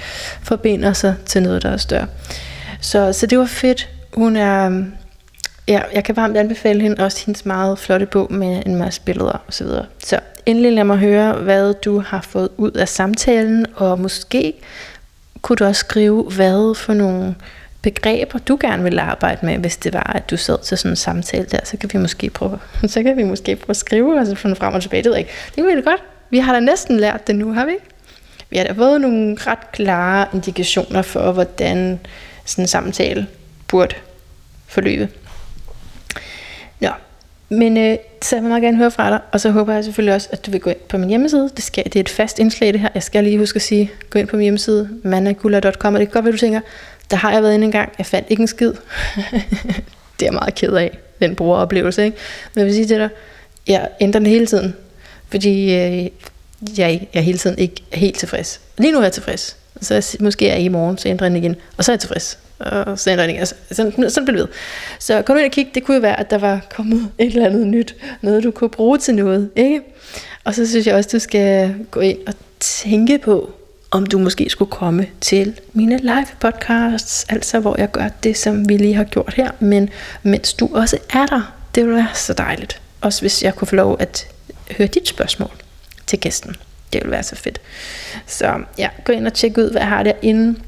[0.42, 2.06] forbinder sig til noget, der er større.
[2.80, 3.88] Så, så det var fedt.
[4.14, 4.82] Hun er,
[5.68, 9.42] ja, jeg kan varmt anbefale hende også hendes meget flotte bog med en masse billeder
[9.48, 9.66] osv.
[9.66, 14.54] Så, så endelig lad mig høre, hvad du har fået ud af samtalen, og måske
[15.42, 17.34] kunne du også skrive, hvad for nogle
[17.82, 20.96] begreber, du gerne vil arbejde med, hvis det var, at du sad til sådan en
[20.96, 22.58] samtale der, så kan vi måske prøve,
[22.88, 25.16] så kan vi måske prøve at skrive, og så finde frem og tilbage, det ved
[25.16, 25.32] jeg ikke.
[25.56, 26.02] Det er godt.
[26.30, 27.84] Vi har da næsten lært det nu, har vi ikke?
[28.50, 32.00] Vi har da fået nogle ret klare indikationer for, hvordan
[32.44, 33.26] sådan en samtale
[33.68, 33.94] burde
[34.66, 35.08] forløbe.
[37.48, 40.14] Men øh, så jeg vil meget gerne høre fra dig, og så håber jeg selvfølgelig
[40.14, 41.50] også, at du vil gå ind på min hjemmeside.
[41.56, 42.88] Det, skal, det er et fast indslag det her.
[42.94, 46.12] Jeg skal lige huske at sige, gå ind på min hjemmeside, managula.com, og det kan
[46.12, 46.60] godt være, du tænker,
[47.10, 48.72] der har jeg været inde en gang, jeg fandt ikke en skid.
[50.20, 52.04] det er jeg meget ked af, den brugeroplevelse.
[52.04, 52.16] Ikke?
[52.54, 53.08] Men jeg vil sige til dig,
[53.66, 54.74] jeg ændrer det hele tiden,
[55.28, 56.10] fordi øh, jeg,
[56.78, 58.60] jeg er hele tiden ikke helt tilfreds.
[58.78, 59.56] Lige nu er jeg tilfreds.
[59.80, 61.56] Så jeg, måske er jeg i morgen, så ændrer jeg den igen.
[61.76, 62.38] Og så er jeg tilfreds.
[62.58, 63.38] Og så ændrer igen.
[63.38, 64.48] Altså, sådan, sådan blev det ved.
[64.98, 65.70] Så kom du ind og kig.
[65.74, 67.96] Det kunne jo være, at der var kommet et eller andet nyt.
[68.20, 69.50] Noget, du kunne bruge til noget.
[69.56, 69.80] Ikke?
[70.44, 73.52] Og så synes jeg også, du skal gå ind og tænke på,
[73.90, 78.68] om du måske skulle komme til mine live podcasts, altså hvor jeg gør det, som
[78.68, 79.90] vi lige har gjort her, men
[80.22, 82.80] mens du også er der, det ville være så dejligt.
[83.00, 84.28] Også hvis jeg kunne få lov at
[84.78, 85.50] høre dit spørgsmål
[86.06, 86.56] til gæsten.
[86.92, 87.60] Det ville være så fedt.
[88.26, 90.58] Så ja, gå ind og tjek ud, hvad jeg har derinde.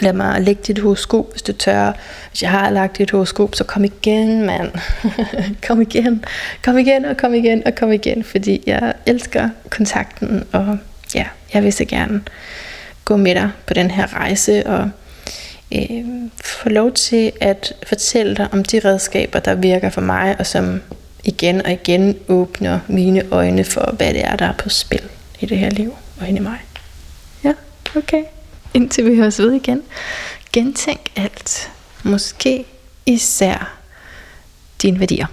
[0.00, 1.92] Lad mig lægge dit horoskop, hvis du tør.
[2.30, 4.72] Hvis jeg har lagt dit horoskop, så kom igen, mand.
[5.66, 6.24] kom igen.
[6.62, 8.24] Kom igen, og kom igen, og kom igen.
[8.24, 10.78] Fordi jeg elsker kontakten, og
[11.14, 12.22] ja, jeg vil så gerne
[13.04, 14.90] gå med dig på den her rejse, og
[15.74, 16.04] øh,
[16.44, 20.82] få lov til at fortælle dig om de redskaber, der virker for mig, og som
[21.24, 25.02] igen og igen åbner mine øjne for, hvad det er, der er på spil
[25.40, 26.58] i det her liv og inde i mig.
[27.44, 27.52] Ja,
[27.96, 28.22] okay.
[28.74, 29.82] Indtil vi høres ved igen.
[30.52, 31.70] Gentænk alt.
[32.02, 32.64] Måske
[33.06, 33.78] især
[34.82, 35.26] dine værdier.